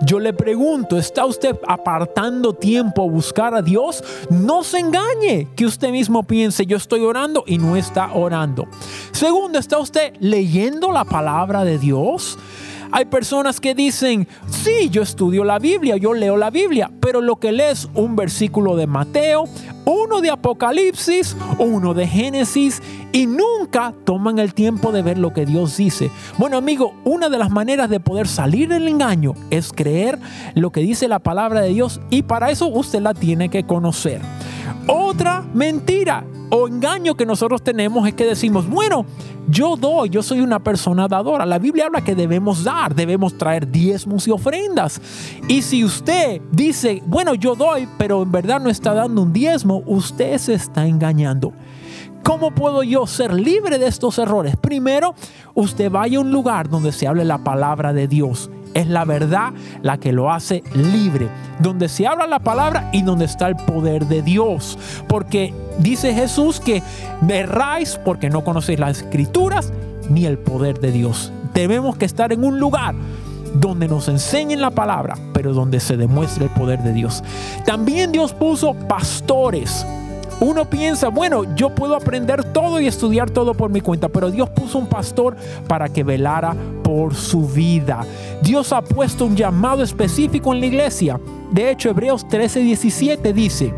Yo 0.07 0.19
le 0.19 0.33
pregunto, 0.33 0.97
¿está 0.97 1.26
usted 1.26 1.59
apartando 1.69 2.54
tiempo 2.54 3.02
a 3.02 3.11
buscar 3.11 3.54
a 3.54 3.61
Dios? 3.61 4.02
No 4.31 4.64
se 4.64 4.78
engañe, 4.78 5.49
que 5.54 5.66
usted 5.66 5.90
mismo 5.90 6.23
piense, 6.23 6.64
yo 6.64 6.78
estoy 6.78 7.00
orando 7.02 7.45
y 7.47 7.59
no 7.59 7.76
está 7.76 8.12
orando. 8.14 8.66
Segundo, 9.12 9.59
¿está 9.59 9.78
usted 9.78 10.14
leyendo 10.19 10.92
la 10.92 11.04
palabra 11.04 11.64
de 11.64 11.78
Dios? 11.78 12.38
Hay 12.94 13.06
personas 13.06 13.58
que 13.58 13.75
dicen, 13.75 14.28
sí, 14.50 14.90
yo 14.90 15.00
estudio 15.00 15.44
la 15.44 15.58
Biblia, 15.58 15.96
yo 15.96 16.12
leo 16.12 16.37
la 16.37 16.50
Biblia, 16.50 16.90
pero 17.00 17.22
lo 17.22 17.37
que 17.37 17.50
lees 17.50 17.88
un 17.94 18.16
versículo 18.16 18.76
de 18.76 18.87
Mateo, 18.87 19.44
uno 19.87 20.20
de 20.20 20.28
Apocalipsis, 20.28 21.34
uno 21.58 21.94
de 21.94 22.06
Génesis 22.06 22.82
y 23.12 23.26
nunca 23.26 23.94
toman 24.04 24.38
el 24.38 24.52
tiempo 24.52 24.92
de 24.92 25.00
ver 25.00 25.16
lo 25.16 25.32
que 25.32 25.46
Dios 25.46 25.78
dice. 25.78 26.11
Bueno 26.37 26.58
amigo, 26.58 26.94
una 27.04 27.30
de 27.30 27.38
las 27.38 27.50
maneras 27.50 27.88
de 27.88 27.99
poder 27.99 28.28
salir 28.28 28.68
del 28.68 28.87
engaño 28.87 29.32
es 29.49 29.72
creer 29.72 30.18
lo 30.54 30.70
que 30.70 30.82
dice 30.82 31.08
la 31.08 31.18
palabra 31.18 31.62
de 31.62 31.70
Dios 31.70 31.99
y 32.11 32.22
para 32.22 32.50
eso 32.50 32.68
usted 32.68 33.00
la 33.00 33.14
tiene 33.14 33.49
que 33.49 33.64
conocer. 33.64 34.20
Otra 34.87 35.44
mentira 35.54 36.25
o 36.54 36.68
engaño 36.68 37.14
que 37.14 37.25
nosotros 37.25 37.62
tenemos 37.62 38.06
es 38.06 38.14
que 38.14 38.26
decimos, 38.26 38.68
bueno, 38.68 39.06
yo 39.49 39.76
doy, 39.76 40.11
yo 40.11 40.22
soy 40.22 40.40
una 40.40 40.58
persona 40.58 41.08
dadora. 41.08 41.46
La 41.46 41.58
Biblia 41.58 41.87
habla 41.87 42.02
que 42.02 42.14
debemos 42.14 42.64
dar, 42.64 42.82
debemos 42.89 43.37
traer 43.37 43.71
diezmos 43.71 44.27
y 44.27 44.31
ofrendas. 44.31 45.01
Y 45.49 45.62
si 45.62 45.85
usted 45.85 46.41
dice, 46.51 47.03
bueno, 47.07 47.35
yo 47.35 47.55
doy, 47.55 47.89
pero 47.99 48.23
en 48.23 48.33
verdad 48.33 48.61
no 48.61 48.71
está 48.71 48.95
dando 48.95 49.23
un 49.23 49.33
diezmo, 49.33 49.83
usted 49.87 50.39
se 50.39 50.55
está 50.55 50.87
engañando. 50.87 51.53
¿Cómo 52.23 52.53
puedo 52.53 52.83
yo 52.83 53.07
ser 53.07 53.35
libre 53.35 53.79
de 53.79 53.89
estos 53.89 54.19
errores? 54.19 54.57
Primero, 54.57 55.15
usted 55.55 55.91
vaya 55.91 56.19
a 56.19 56.21
un 56.21 56.31
lugar 56.31 56.69
donde 56.69 56.93
se 56.93 57.09
hable 57.09 57.25
la 57.25 57.39
palabra 57.39 57.93
de 57.93 58.07
Dios 58.07 58.49
es 58.75 58.87
la 58.87 59.05
verdad 59.05 59.53
la 59.83 59.99
que 59.99 60.12
lo 60.12 60.33
hace 60.33 60.62
libre. 60.75 61.29
Donde 61.61 61.89
se 61.89 62.07
habla 62.07 62.27
la 62.27 62.41
palabra 62.41 62.91
y 62.93 63.03
donde 63.03 63.25
está 63.25 63.49
el 63.49 63.57
poder 63.57 64.07
de 64.07 64.23
Dios. 64.23 64.79
Porque 65.09 65.55
dice 65.79 66.15
Jesús 66.15 66.61
que 66.61 66.83
erráis 67.29 67.99
porque 68.05 68.31
no 68.31 68.45
conocéis 68.45 68.79
las 68.79 68.99
escrituras 68.99 69.73
ni 70.09 70.27
el 70.27 70.39
poder 70.39 70.81
de 70.81 70.93
Dios. 70.93 71.33
Debemos 71.54 71.97
que 71.97 72.04
estar 72.04 72.32
en 72.32 72.44
un 72.44 72.59
lugar 72.59 72.94
donde 73.54 73.88
nos 73.88 74.09
enseñen 74.09 74.61
la 74.61 74.71
palabra, 74.71 75.16
pero 75.32 75.52
donde 75.52 75.80
se 75.80 75.97
demuestre 75.97 76.44
el 76.44 76.50
poder 76.50 76.82
de 76.82 76.92
Dios. 76.92 77.23
También 77.66 78.12
Dios 78.12 78.32
puso 78.32 78.75
pastores 78.75 79.85
uno 80.42 80.68
piensa, 80.68 81.06
bueno, 81.06 81.54
yo 81.54 81.73
puedo 81.73 81.94
aprender 81.94 82.42
todo 82.42 82.80
y 82.80 82.88
estudiar 82.88 83.30
todo 83.30 83.54
por 83.54 83.71
mi 83.71 83.80
cuenta, 83.80 84.09
pero 84.09 84.28
Dios 84.28 84.50
puso 84.50 84.76
un 84.76 84.88
pastor 84.88 85.37
para 85.68 85.88
que 85.88 86.02
velara 86.02 86.56
por 86.82 87.14
su 87.14 87.47
vida. 87.47 88.04
Dios 88.42 88.73
ha 88.73 88.82
puesto 88.82 89.25
un 89.25 89.37
llamado 89.37 89.85
específico 89.85 90.52
en 90.52 90.59
la 90.59 90.66
iglesia. 90.66 91.21
De 91.52 91.71
hecho, 91.71 91.90
Hebreos 91.90 92.26
13, 92.26 92.59
17 92.59 93.32
dice, 93.32 93.73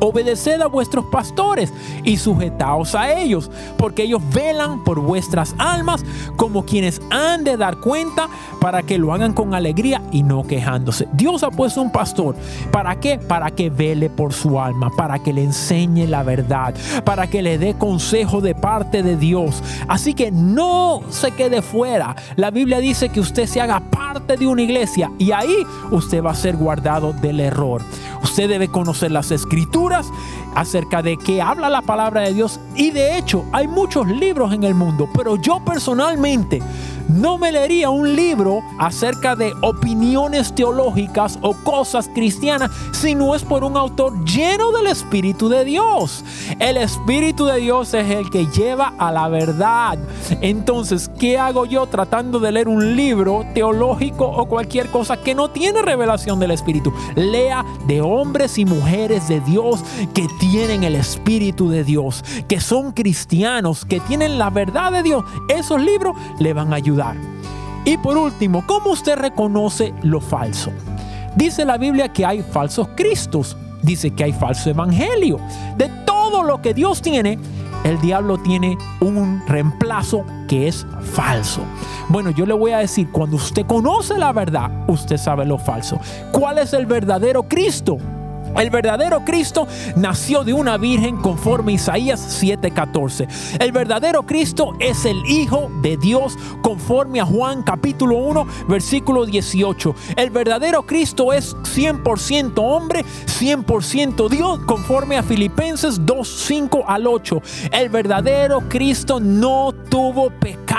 Obedeced 0.00 0.60
a 0.60 0.66
vuestros 0.66 1.04
pastores 1.06 1.72
y 2.04 2.16
sujetaos 2.16 2.94
a 2.94 3.12
ellos, 3.12 3.50
porque 3.76 4.02
ellos 4.04 4.22
velan 4.32 4.82
por 4.84 5.00
vuestras 5.00 5.54
almas 5.58 6.04
como 6.36 6.64
quienes 6.64 7.00
han 7.10 7.44
de 7.44 7.56
dar 7.56 7.78
cuenta 7.78 8.28
para 8.60 8.82
que 8.82 8.98
lo 8.98 9.12
hagan 9.12 9.32
con 9.32 9.54
alegría 9.54 10.02
y 10.12 10.22
no 10.22 10.42
quejándose. 10.46 11.08
Dios 11.12 11.42
ha 11.42 11.50
puesto 11.50 11.82
un 11.82 11.92
pastor. 11.92 12.34
¿Para 12.70 12.98
qué? 13.00 13.18
Para 13.18 13.50
que 13.50 13.70
vele 13.70 14.10
por 14.10 14.32
su 14.32 14.58
alma, 14.60 14.90
para 14.96 15.18
que 15.18 15.32
le 15.32 15.44
enseñe 15.44 16.06
la 16.06 16.22
verdad, 16.22 16.74
para 17.04 17.28
que 17.28 17.42
le 17.42 17.58
dé 17.58 17.74
consejo 17.74 18.40
de 18.40 18.54
parte 18.54 19.02
de 19.02 19.16
Dios. 19.16 19.62
Así 19.88 20.14
que 20.14 20.30
no 20.30 21.02
se 21.10 21.32
quede 21.32 21.62
fuera. 21.62 22.16
La 22.36 22.50
Biblia 22.50 22.78
dice 22.78 23.08
que 23.10 23.20
usted 23.20 23.46
se 23.46 23.60
haga 23.60 23.80
parte 23.80 24.36
de 24.36 24.46
una 24.46 24.62
iglesia 24.62 25.10
y 25.18 25.32
ahí 25.32 25.56
usted 25.90 26.22
va 26.22 26.30
a 26.30 26.34
ser 26.34 26.56
guardado 26.56 27.12
del 27.12 27.40
error. 27.40 27.82
Usted 28.22 28.48
debe 28.48 28.68
conocer 28.68 29.10
las 29.10 29.30
escrituras 29.30 29.89
acerca 30.54 31.02
de 31.02 31.16
qué 31.16 31.42
habla 31.42 31.68
la 31.68 31.82
palabra 31.82 32.22
de 32.22 32.34
Dios. 32.34 32.60
Y 32.74 32.90
de 32.90 33.18
hecho 33.18 33.44
hay 33.52 33.68
muchos 33.68 34.06
libros 34.06 34.52
en 34.52 34.64
el 34.64 34.74
mundo, 34.74 35.08
pero 35.14 35.36
yo 35.36 35.60
personalmente 35.64 36.60
no 37.10 37.38
me 37.38 37.50
leería 37.50 37.90
un 37.90 38.14
libro 38.14 38.62
acerca 38.78 39.34
de 39.34 39.52
opiniones 39.62 40.54
teológicas 40.54 41.38
o 41.42 41.54
cosas 41.54 42.08
cristianas 42.14 42.70
si 42.92 43.14
no 43.14 43.34
es 43.34 43.42
por 43.42 43.64
un 43.64 43.76
autor 43.76 44.24
lleno 44.24 44.70
del 44.72 44.86
Espíritu 44.86 45.48
de 45.48 45.64
Dios. 45.64 46.24
El 46.58 46.76
Espíritu 46.76 47.46
de 47.46 47.58
Dios 47.58 47.94
es 47.94 48.08
el 48.10 48.30
que 48.30 48.46
lleva 48.46 48.94
a 48.98 49.10
la 49.10 49.28
verdad. 49.28 49.98
Entonces, 50.40 51.10
¿qué 51.18 51.38
hago 51.38 51.64
yo 51.64 51.86
tratando 51.86 52.38
de 52.38 52.52
leer 52.52 52.68
un 52.68 52.96
libro 52.96 53.44
teológico 53.54 54.26
o 54.26 54.46
cualquier 54.46 54.88
cosa 54.90 55.16
que 55.16 55.34
no 55.34 55.50
tiene 55.50 55.82
revelación 55.82 56.38
del 56.38 56.52
Espíritu? 56.52 56.92
Lea 57.16 57.64
de 57.86 58.00
hombres 58.00 58.58
y 58.58 58.64
mujeres 58.64 59.26
de 59.28 59.40
Dios 59.40 59.80
que 60.14 60.28
tienen 60.38 60.84
el 60.84 60.94
Espíritu 60.94 61.68
de 61.68 61.82
Dios, 61.82 62.22
que 62.46 62.60
son 62.60 62.92
cristianos, 62.92 63.84
que 63.84 64.00
tienen 64.00 64.38
la 64.38 64.50
verdad 64.50 64.92
de 64.92 65.02
Dios. 65.02 65.24
Esos 65.48 65.80
libros 65.80 66.16
le 66.38 66.52
van 66.52 66.72
a 66.72 66.76
ayudar 66.76 66.99
y 67.84 67.96
por 67.96 68.16
último, 68.16 68.64
¿cómo 68.66 68.90
usted 68.90 69.16
reconoce 69.16 69.94
lo 70.02 70.20
falso? 70.20 70.70
Dice 71.36 71.64
la 71.64 71.78
Biblia 71.78 72.12
que 72.12 72.26
hay 72.26 72.42
falsos 72.42 72.88
cristos, 72.94 73.56
dice 73.82 74.10
que 74.10 74.24
hay 74.24 74.32
falso 74.32 74.70
evangelio. 74.70 75.38
De 75.76 75.88
todo 76.04 76.42
lo 76.42 76.60
que 76.60 76.74
Dios 76.74 77.00
tiene, 77.00 77.38
el 77.84 78.00
diablo 78.00 78.36
tiene 78.38 78.76
un 79.00 79.42
reemplazo 79.46 80.24
que 80.46 80.68
es 80.68 80.86
falso. 81.14 81.62
Bueno, 82.08 82.30
yo 82.30 82.44
le 82.44 82.52
voy 82.52 82.72
a 82.72 82.78
decir, 82.78 83.10
cuando 83.10 83.36
usted 83.36 83.64
conoce 83.64 84.18
la 84.18 84.32
verdad, 84.32 84.70
usted 84.88 85.16
sabe 85.16 85.46
lo 85.46 85.56
falso. 85.56 85.98
¿Cuál 86.32 86.58
es 86.58 86.74
el 86.74 86.84
verdadero 86.84 87.44
Cristo? 87.44 87.96
El 88.56 88.70
verdadero 88.70 89.24
Cristo 89.24 89.66
nació 89.96 90.44
de 90.44 90.52
una 90.52 90.76
virgen 90.76 91.16
conforme 91.16 91.72
Isaías 91.72 92.20
7:14. 92.40 93.28
El 93.58 93.72
verdadero 93.72 94.24
Cristo 94.24 94.74
es 94.78 95.04
el 95.04 95.24
Hijo 95.26 95.70
de 95.82 95.96
Dios 95.96 96.36
conforme 96.62 97.20
a 97.20 97.24
Juan 97.24 97.62
capítulo 97.62 98.16
1 98.16 98.46
versículo 98.68 99.26
18. 99.26 99.94
El 100.16 100.30
verdadero 100.30 100.82
Cristo 100.82 101.32
es 101.32 101.56
100% 101.74 102.54
hombre, 102.58 103.04
100% 103.26 104.28
Dios 104.28 104.60
conforme 104.66 105.16
a 105.16 105.22
Filipenses 105.22 106.00
2:5 106.04 106.84
al 106.86 107.06
8. 107.06 107.42
El 107.72 107.88
verdadero 107.88 108.62
Cristo 108.68 109.20
no 109.20 109.72
tuvo 109.88 110.30
pecado 110.30 110.69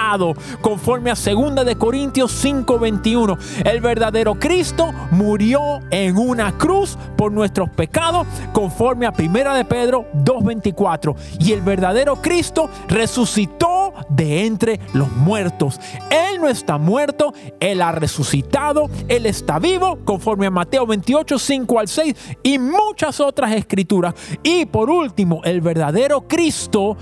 conforme 0.62 1.12
a 1.12 1.16
2 1.16 1.66
de 1.66 1.76
Corintios 1.76 2.32
5:21. 2.32 3.38
El 3.64 3.82
verdadero 3.82 4.36
Cristo 4.36 4.92
murió 5.12 5.80
en 5.90 6.18
una 6.18 6.58
cruz 6.58 6.98
por 7.16 7.32
nuestro 7.32 7.68
pecados, 7.68 8.28
conforme 8.54 9.06
a 9.06 9.12
Primera 9.12 9.54
de 9.54 9.66
Pedro 9.66 10.06
2.24. 10.14 11.16
Y 11.40 11.52
el 11.52 11.62
verdadero 11.62 12.16
Cristo 12.16 12.70
resucitó 12.88 13.94
de 14.10 14.46
entre 14.46 14.80
los 14.94 15.12
muertos. 15.12 15.80
Él 16.10 16.42
no 16.42 16.48
está 16.48 16.78
muerto, 16.78 17.34
Él 17.60 17.82
ha 17.82 17.92
resucitado, 17.92 18.90
Él 19.08 19.26
está 19.26 19.60
vivo, 19.60 20.00
conforme 20.04 20.48
a 20.48 20.52
Mateo 20.52 20.86
28, 20.86 21.38
5 21.38 21.80
al 21.80 21.88
6 21.88 22.16
y 22.44 22.58
muchas 22.58 23.20
otras 23.20 23.54
escrituras. 23.54 24.14
Y 24.44 24.66
por 24.66 24.90
último, 24.90 25.42
el 25.44 25.62
verdadero 25.62 26.28
Cristo 26.28 26.98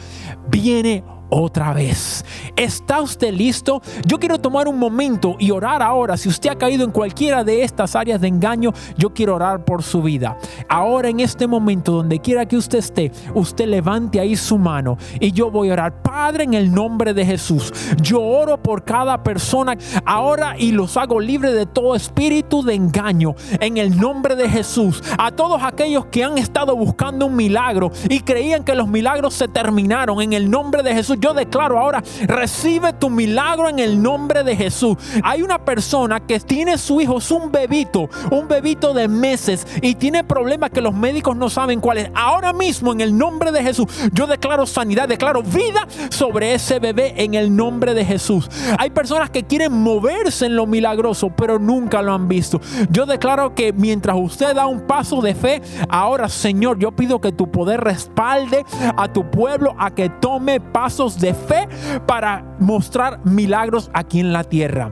viene 0.49 1.03
otra 1.29 1.73
vez. 1.73 2.25
¿Está 2.55 3.01
usted 3.01 3.33
listo? 3.33 3.81
Yo 4.05 4.19
quiero 4.19 4.39
tomar 4.39 4.67
un 4.67 4.77
momento 4.77 5.35
y 5.39 5.51
orar 5.51 5.81
ahora. 5.81 6.17
Si 6.17 6.29
usted 6.29 6.49
ha 6.49 6.55
caído 6.55 6.83
en 6.83 6.91
cualquiera 6.91 7.43
de 7.43 7.63
estas 7.63 7.95
áreas 7.95 8.21
de 8.21 8.27
engaño, 8.27 8.73
yo 8.97 9.13
quiero 9.13 9.35
orar 9.35 9.65
por 9.65 9.83
su 9.83 10.01
vida. 10.01 10.37
Ahora 10.67 11.09
en 11.09 11.19
este 11.19 11.47
momento, 11.47 11.91
donde 11.91 12.19
quiera 12.19 12.45
que 12.45 12.57
usted 12.57 12.79
esté, 12.79 13.11
usted 13.33 13.67
levante 13.67 14.19
ahí 14.19 14.35
su 14.35 14.57
mano 14.57 14.97
y 15.19 15.31
yo 15.31 15.51
voy 15.51 15.69
a 15.69 15.73
orar. 15.73 16.01
Padre, 16.01 16.43
en 16.43 16.53
el 16.53 16.73
nombre 16.73 17.13
de 17.13 17.25
Jesús, 17.25 17.71
yo 18.01 18.21
oro 18.21 18.61
por 18.61 18.83
cada 18.83 19.23
persona 19.23 19.77
ahora 20.05 20.55
y 20.57 20.71
los 20.71 20.97
hago 20.97 21.19
libre 21.19 21.53
de 21.53 21.65
todo 21.65 21.95
espíritu 21.95 22.63
de 22.63 22.73
engaño. 22.73 23.35
En 23.59 23.77
el 23.77 23.97
nombre 23.97 24.35
de 24.35 24.49
Jesús, 24.49 25.03
a 25.17 25.31
todos 25.31 25.61
aquellos 25.63 26.07
que 26.07 26.23
han 26.23 26.37
estado 26.37 26.75
buscando 26.75 27.25
un 27.25 27.35
milagro 27.35 27.91
y 28.09 28.21
creían 28.21 28.63
que 28.63 28.75
los 28.75 28.87
milagros 28.87 29.33
se 29.33 29.47
terminaron, 29.47 30.21
en 30.21 30.33
el 30.33 30.49
nombre 30.49 30.83
de 30.83 30.93
Jesús, 30.93 31.18
yo 31.19 31.33
declaro 31.33 31.77
ahora, 31.77 32.03
recibe 32.27 32.93
tu 32.93 33.09
milagro 33.09 33.69
en 33.69 33.79
el 33.79 34.01
nombre 34.01 34.43
de 34.43 34.55
Jesús. 34.55 34.97
Hay 35.23 35.41
una 35.41 35.59
persona 35.59 36.19
que 36.19 36.39
tiene 36.39 36.77
su 36.77 37.01
hijo, 37.01 37.17
es 37.17 37.31
un 37.31 37.51
bebito, 37.51 38.09
un 38.31 38.47
bebito 38.47 38.93
de 38.93 39.07
meses 39.07 39.67
y 39.81 39.95
tiene 39.95 40.23
problemas 40.23 40.69
que 40.69 40.81
los 40.81 40.93
médicos 40.93 41.35
no 41.35 41.49
saben 41.49 41.79
cuáles. 41.79 42.09
Ahora 42.15 42.53
mismo 42.53 42.91
en 42.91 43.01
el 43.01 43.17
nombre 43.17 43.51
de 43.51 43.63
Jesús, 43.63 43.87
yo 44.13 44.27
declaro 44.27 44.65
sanidad, 44.65 45.07
declaro 45.07 45.43
vida 45.43 45.87
sobre 46.09 46.53
ese 46.53 46.79
bebé 46.79 47.13
en 47.17 47.33
el 47.33 47.55
nombre 47.55 47.93
de 47.93 48.05
Jesús. 48.05 48.49
Hay 48.77 48.89
personas 48.89 49.29
que 49.29 49.43
quieren 49.43 49.73
moverse 49.73 50.45
en 50.45 50.55
lo 50.55 50.65
milagroso, 50.65 51.29
pero 51.35 51.59
nunca 51.59 52.01
lo 52.01 52.13
han 52.13 52.27
visto. 52.27 52.61
Yo 52.89 53.05
declaro 53.05 53.53
que 53.55 53.73
mientras 53.73 54.15
usted 54.17 54.55
da 54.55 54.67
un 54.67 54.81
paso 54.81 55.21
de 55.21 55.35
fe, 55.35 55.61
ahora 55.89 56.29
Señor, 56.29 56.79
yo 56.79 56.91
pido 56.91 57.19
que 57.19 57.31
tu 57.31 57.51
poder 57.51 57.81
respalde 57.81 58.65
a 58.95 59.07
tu 59.11 59.29
pueblo 59.29 59.75
a 59.77 59.91
que 59.91 60.09
tome 60.09 60.59
pasos 60.59 61.08
de 61.17 61.33
fe 61.33 61.67
para 62.05 62.43
mostrar 62.59 63.19
milagros 63.25 63.89
aquí 63.93 64.19
en 64.19 64.33
la 64.33 64.43
tierra. 64.43 64.91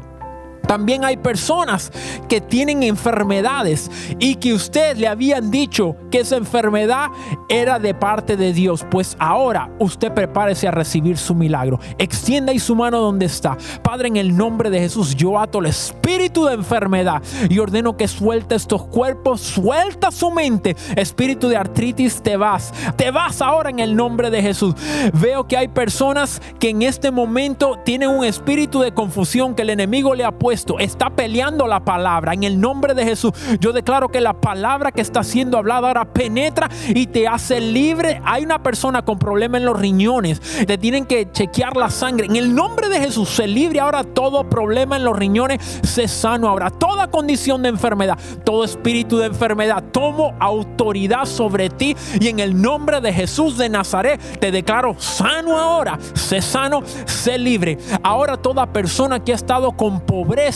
También 0.68 1.06
hay 1.06 1.18
personas 1.18 1.92
que 2.28 2.42
tienen 2.42 2.84
enfermedades 2.84 3.90
y 4.20 4.36
que 4.36 4.54
usted 4.54 4.98
le 4.98 5.08
habían 5.08 5.50
dicho 5.50 5.96
que 6.12 6.20
esa 6.20 6.36
enfermedad 6.36 7.08
era 7.48 7.80
de 7.80 7.94
parte 7.94 8.36
de 8.36 8.54
Dios. 8.54 8.86
Pues 8.92 9.16
ahora 9.18 9.72
usted 9.80 10.14
prepárese 10.14 10.68
a 10.68 10.72
recibir 10.72 11.18
su 11.18 11.34
milagro. 11.34 11.80
Extienda 11.98 12.52
ahí 12.52 12.60
su 12.60 12.76
mano 12.76 13.00
donde 13.00 13.26
está. 13.26 13.58
Padre, 13.82 14.10
en 14.10 14.18
el 14.18 14.36
nombre 14.36 14.70
de 14.70 14.80
Jesús, 14.80 15.16
yo 15.16 15.40
ato 15.40 15.60
el 15.60 15.68
espíritu 15.68 16.46
de 16.46 16.56
enfermedad 16.56 17.22
y 17.50 17.60
ordeno 17.60 17.96
que 17.96 18.08
suelte 18.08 18.56
estos 18.56 18.86
cuerpos, 18.86 19.42
suelta 19.42 20.12
su 20.12 20.32
mente. 20.32 20.76
Espíritu 20.96 21.48
de 21.48 21.58
artritis, 21.58 22.22
te 22.22 22.36
vas. 22.36 22.74
Te 22.98 23.12
vas 23.12 23.42
ahora 23.42 23.70
en 23.70 23.80
el 23.80 23.96
nombre 23.96 24.30
de 24.30 24.42
Jesús. 24.42 24.76
Veo 25.14 25.48
que 25.48 25.56
hay 25.56 25.70
personas 25.70 26.42
que 26.60 26.70
en 26.70 26.82
este 26.82 27.12
momento 27.12 27.80
tienen 27.86 28.10
un 28.10 28.26
espíritu 28.26 28.82
de 28.82 28.94
confusión 28.94 29.56
que 29.56 29.62
el 29.62 29.70
enemigo 29.70 30.14
le 30.14 30.26
ha 30.26 30.32
puesto 30.32 30.57
está 30.80 31.10
peleando 31.10 31.68
la 31.68 31.84
palabra. 31.84 32.34
En 32.34 32.44
el 32.44 32.60
nombre 32.60 32.94
de 32.94 33.04
Jesús, 33.04 33.32
yo 33.60 33.74
declaro 33.74 34.10
que 34.10 34.22
la 34.22 34.40
palabra 34.40 34.92
que 34.92 35.02
está 35.02 35.24
siendo 35.24 35.58
hablada 35.58 35.88
ahora 35.88 36.14
penetra 36.14 36.70
y 36.88 37.08
te 37.08 37.28
hace 37.28 37.60
libre. 37.60 38.22
Hay 38.26 38.44
una 38.44 38.62
persona 38.64 39.04
con 39.04 39.20
problema 39.20 39.58
en 39.58 39.66
los 39.66 39.80
riñones, 39.80 40.42
te 40.66 40.78
tienen 40.78 41.06
que 41.06 41.32
chequear 41.32 41.76
la 41.76 41.90
sangre. 41.90 42.26
En 42.26 42.36
el 42.36 42.54
nombre 42.54 42.90
de 42.90 43.00
Jesús, 43.00 43.30
se 43.30 43.48
libre 43.48 43.80
ahora 43.80 44.04
todo 44.04 44.50
problema 44.50 44.98
en 44.98 45.04
los 45.04 45.18
riñones, 45.18 45.62
se 45.84 46.08
sano 46.08 46.50
ahora. 46.50 46.70
Toda 46.70 47.08
condición 47.08 47.62
de 47.62 47.70
enfermedad, 47.70 48.18
todo 48.44 48.64
espíritu 48.64 49.18
de 49.18 49.28
enfermedad, 49.28 49.84
tomo 49.92 50.34
autoridad 50.40 51.26
sobre 51.26 51.70
ti 51.70 51.96
y 52.20 52.28
en 52.28 52.40
el 52.40 52.60
nombre 52.62 53.02
de 53.02 53.14
Jesús 53.14 53.58
de 53.58 53.70
Nazaret 53.70 54.20
te 54.40 54.52
declaro 54.52 54.96
sano 55.00 55.58
ahora. 55.58 55.98
Sé 56.14 56.42
sano, 56.42 56.82
sé 57.06 57.38
libre. 57.38 57.78
Ahora 58.04 58.38
toda 58.38 58.68
persona 58.68 59.24
que 59.24 59.32
ha 59.32 59.36
estado 59.36 59.72
con 59.74 60.02
pobreza, 60.02 60.47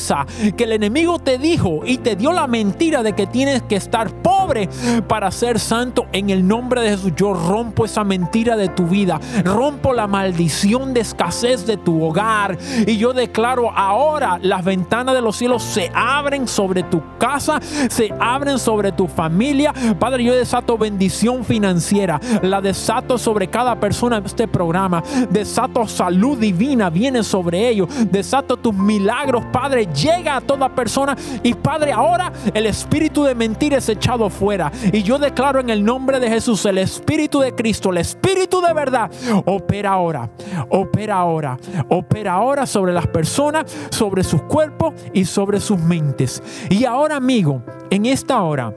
que 0.55 0.63
el 0.63 0.71
enemigo 0.71 1.19
te 1.19 1.37
dijo 1.37 1.81
y 1.85 1.97
te 1.97 2.15
dio 2.15 2.31
la 2.31 2.47
mentira 2.47 3.03
de 3.03 3.13
que 3.13 3.27
tienes 3.27 3.61
que 3.63 3.75
estar 3.75 4.09
pobre 4.21 4.69
para 5.07 5.29
ser 5.31 5.59
santo. 5.59 6.05
En 6.13 6.29
el 6.29 6.47
nombre 6.47 6.81
de 6.81 6.91
Jesús 6.91 7.11
yo 7.15 7.33
rompo 7.33 7.83
esa 7.83 8.05
mentira 8.05 8.55
de 8.55 8.69
tu 8.69 8.87
vida. 8.87 9.19
Rompo 9.43 9.93
la 9.93 10.07
maldición 10.07 10.93
de 10.93 11.01
escasez 11.01 11.65
de 11.65 11.75
tu 11.75 12.03
hogar. 12.03 12.57
Y 12.87 12.97
yo 12.97 13.11
declaro 13.11 13.69
ahora 13.71 14.39
las 14.41 14.63
ventanas 14.63 15.13
de 15.13 15.21
los 15.21 15.35
cielos 15.35 15.61
se 15.61 15.91
abren 15.93 16.47
sobre 16.47 16.83
tu 16.83 17.01
casa, 17.17 17.59
se 17.89 18.13
abren 18.17 18.57
sobre 18.57 18.93
tu 18.93 19.07
familia. 19.07 19.73
Padre, 19.99 20.23
yo 20.23 20.33
desato 20.33 20.77
bendición 20.77 21.43
financiera. 21.43 22.19
La 22.41 22.61
desato 22.61 23.17
sobre 23.17 23.47
cada 23.47 23.77
persona 23.77 24.21
de 24.21 24.27
este 24.27 24.47
programa. 24.47 25.03
Desato 25.29 25.85
salud 25.85 26.37
divina. 26.37 26.89
Viene 26.89 27.23
sobre 27.23 27.67
ellos. 27.67 27.89
Desato 28.09 28.55
tus 28.55 28.73
milagros, 28.73 29.43
Padre 29.51 29.80
llega 29.87 30.37
a 30.37 30.41
toda 30.41 30.73
persona. 30.73 31.15
Y 31.43 31.53
Padre, 31.53 31.91
ahora 31.91 32.31
el 32.53 32.65
espíritu 32.65 33.23
de 33.23 33.35
mentira 33.35 33.77
es 33.77 33.89
echado 33.89 34.29
fuera. 34.29 34.71
Y 34.91 35.03
yo 35.03 35.17
declaro 35.17 35.59
en 35.59 35.69
el 35.69 35.83
nombre 35.83 36.19
de 36.19 36.29
Jesús, 36.29 36.65
el 36.65 36.77
espíritu 36.77 37.39
de 37.39 37.53
Cristo, 37.53 37.91
el 37.91 37.97
espíritu 37.97 38.61
de 38.61 38.73
verdad, 38.73 39.11
opera 39.45 39.91
ahora, 39.91 40.29
opera 40.69 41.15
ahora, 41.15 41.57
opera 41.89 42.33
ahora 42.33 42.65
sobre 42.65 42.93
las 42.93 43.07
personas, 43.07 43.65
sobre 43.89 44.23
sus 44.23 44.41
cuerpos 44.43 44.93
y 45.13 45.25
sobre 45.25 45.59
sus 45.59 45.79
mentes. 45.79 46.41
Y 46.69 46.85
ahora, 46.85 47.15
amigo, 47.15 47.63
en 47.89 48.05
esta 48.05 48.41
hora, 48.41 48.73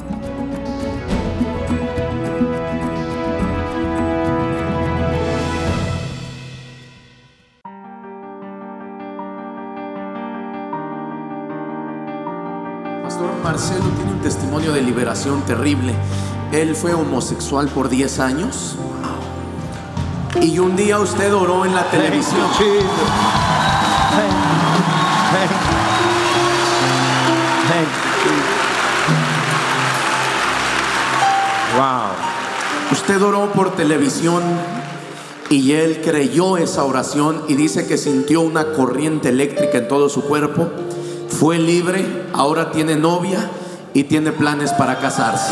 Marcelo 13.51 13.83
tiene 13.97 14.13
un 14.13 14.21
testimonio 14.21 14.71
de 14.71 14.81
liberación 14.81 15.41
terrible. 15.41 15.93
Él 16.53 16.73
fue 16.73 16.93
homosexual 16.93 17.67
por 17.67 17.89
10 17.89 18.19
años. 18.19 18.77
Y 20.41 20.57
un 20.59 20.77
día 20.77 20.99
usted 20.99 21.33
oró 21.33 21.65
en 21.65 21.75
la 21.75 21.83
televisión. 21.89 22.47
Wow. 31.75 32.93
Usted 32.93 33.21
oró 33.21 33.51
por 33.51 33.75
televisión 33.75 34.43
y 35.49 35.73
él 35.73 35.99
creyó 36.01 36.55
esa 36.55 36.85
oración 36.85 37.43
y 37.49 37.55
dice 37.55 37.85
que 37.85 37.97
sintió 37.97 38.39
una 38.39 38.71
corriente 38.71 39.27
eléctrica 39.27 39.79
en 39.79 39.89
todo 39.89 40.07
su 40.07 40.23
cuerpo. 40.23 40.69
Fue 41.41 41.57
libre, 41.57 42.05
ahora 42.35 42.69
tiene 42.69 42.95
novia 42.95 43.49
y 43.95 44.03
tiene 44.03 44.31
planes 44.31 44.73
para 44.73 44.99
casarse. 44.99 45.51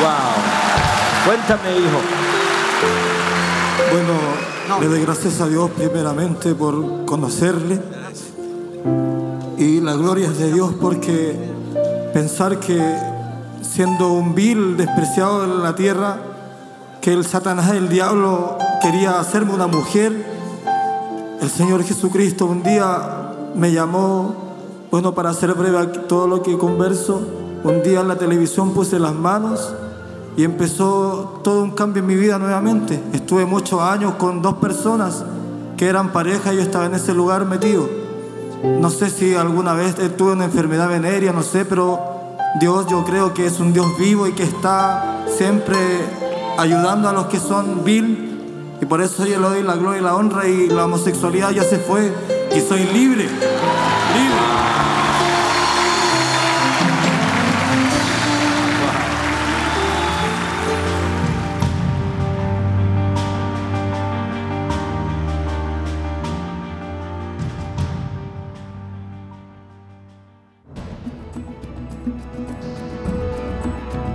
Wow. 0.00 1.26
Cuéntame, 1.26 1.78
hijo. 1.80 2.00
Bueno, 3.92 4.80
le 4.80 4.86
doy 4.88 5.02
gracias 5.02 5.42
a 5.42 5.48
Dios 5.48 5.70
primeramente 5.76 6.54
por 6.54 7.04
conocerle. 7.04 7.78
Y 9.58 9.82
la 9.82 9.92
gloria 9.92 10.28
es 10.28 10.38
de 10.38 10.50
Dios 10.50 10.72
porque 10.80 11.36
pensar 12.14 12.58
que 12.58 12.82
siendo 13.60 14.12
un 14.12 14.34
vil 14.34 14.78
despreciado 14.78 15.44
en 15.44 15.62
la 15.62 15.74
tierra, 15.74 16.16
que 17.02 17.12
el 17.12 17.26
Satanás, 17.26 17.70
el 17.72 17.90
diablo, 17.90 18.56
quería 18.80 19.20
hacerme 19.20 19.52
una 19.52 19.66
mujer, 19.66 20.39
el 21.40 21.50
Señor 21.50 21.82
Jesucristo 21.84 22.46
un 22.46 22.62
día 22.62 23.32
me 23.54 23.72
llamó, 23.72 24.34
bueno, 24.90 25.14
para 25.14 25.30
hacer 25.30 25.54
breve 25.54 25.86
todo 26.08 26.26
lo 26.26 26.42
que 26.42 26.56
converso, 26.58 27.22
un 27.64 27.82
día 27.82 28.00
en 28.00 28.08
la 28.08 28.16
televisión 28.16 28.72
puse 28.72 28.98
las 28.98 29.14
manos 29.14 29.74
y 30.36 30.44
empezó 30.44 31.40
todo 31.42 31.62
un 31.62 31.72
cambio 31.72 32.00
en 32.00 32.06
mi 32.06 32.14
vida 32.14 32.38
nuevamente. 32.38 33.00
Estuve 33.12 33.46
muchos 33.46 33.80
años 33.80 34.14
con 34.14 34.42
dos 34.42 34.54
personas 34.54 35.24
que 35.76 35.86
eran 35.86 36.12
pareja 36.12 36.52
y 36.52 36.56
yo 36.56 36.62
estaba 36.62 36.86
en 36.86 36.94
ese 36.94 37.14
lugar 37.14 37.46
metido. 37.46 37.88
No 38.80 38.90
sé 38.90 39.08
si 39.08 39.34
alguna 39.34 39.72
vez 39.72 39.96
tuve 40.16 40.32
una 40.32 40.44
enfermedad 40.44 40.88
venérea, 40.88 41.32
no 41.32 41.42
sé, 41.42 41.64
pero 41.64 41.98
Dios 42.60 42.86
yo 42.88 43.04
creo 43.04 43.32
que 43.32 43.46
es 43.46 43.58
un 43.60 43.72
Dios 43.72 43.86
vivo 43.98 44.26
y 44.26 44.32
que 44.32 44.42
está 44.42 45.24
siempre 45.36 45.76
ayudando 46.58 47.08
a 47.08 47.12
los 47.12 47.26
que 47.26 47.38
son 47.38 47.82
vil. 47.84 48.29
Y 48.80 48.86
por 48.86 49.00
eso 49.02 49.26
yo 49.26 49.38
le 49.40 49.48
doy 49.48 49.62
la 49.62 49.76
gloria 49.76 50.00
y 50.00 50.04
la 50.04 50.14
honra 50.14 50.48
y 50.48 50.68
la 50.68 50.84
homosexualidad 50.84 51.50
ya 51.50 51.64
se 51.64 51.78
fue 51.78 52.12
y 52.54 52.60
soy 52.60 52.84
libre. 52.84 53.24
Libre. 53.24 54.89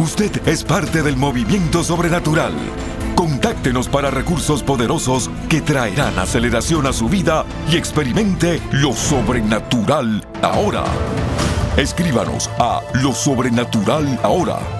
Usted 0.00 0.48
es 0.48 0.64
parte 0.64 1.02
del 1.02 1.18
movimiento 1.18 1.84
sobrenatural. 1.84 2.54
Contáctenos 3.14 3.86
para 3.86 4.10
recursos 4.10 4.62
poderosos 4.62 5.28
que 5.50 5.60
traerán 5.60 6.18
aceleración 6.18 6.86
a 6.86 6.94
su 6.94 7.10
vida 7.10 7.44
y 7.70 7.76
experimente 7.76 8.62
lo 8.72 8.94
sobrenatural 8.94 10.26
ahora. 10.40 10.84
Escríbanos 11.76 12.48
a 12.58 12.80
lo 12.94 13.12
sobrenatural 13.12 14.18
ahora. 14.22 14.79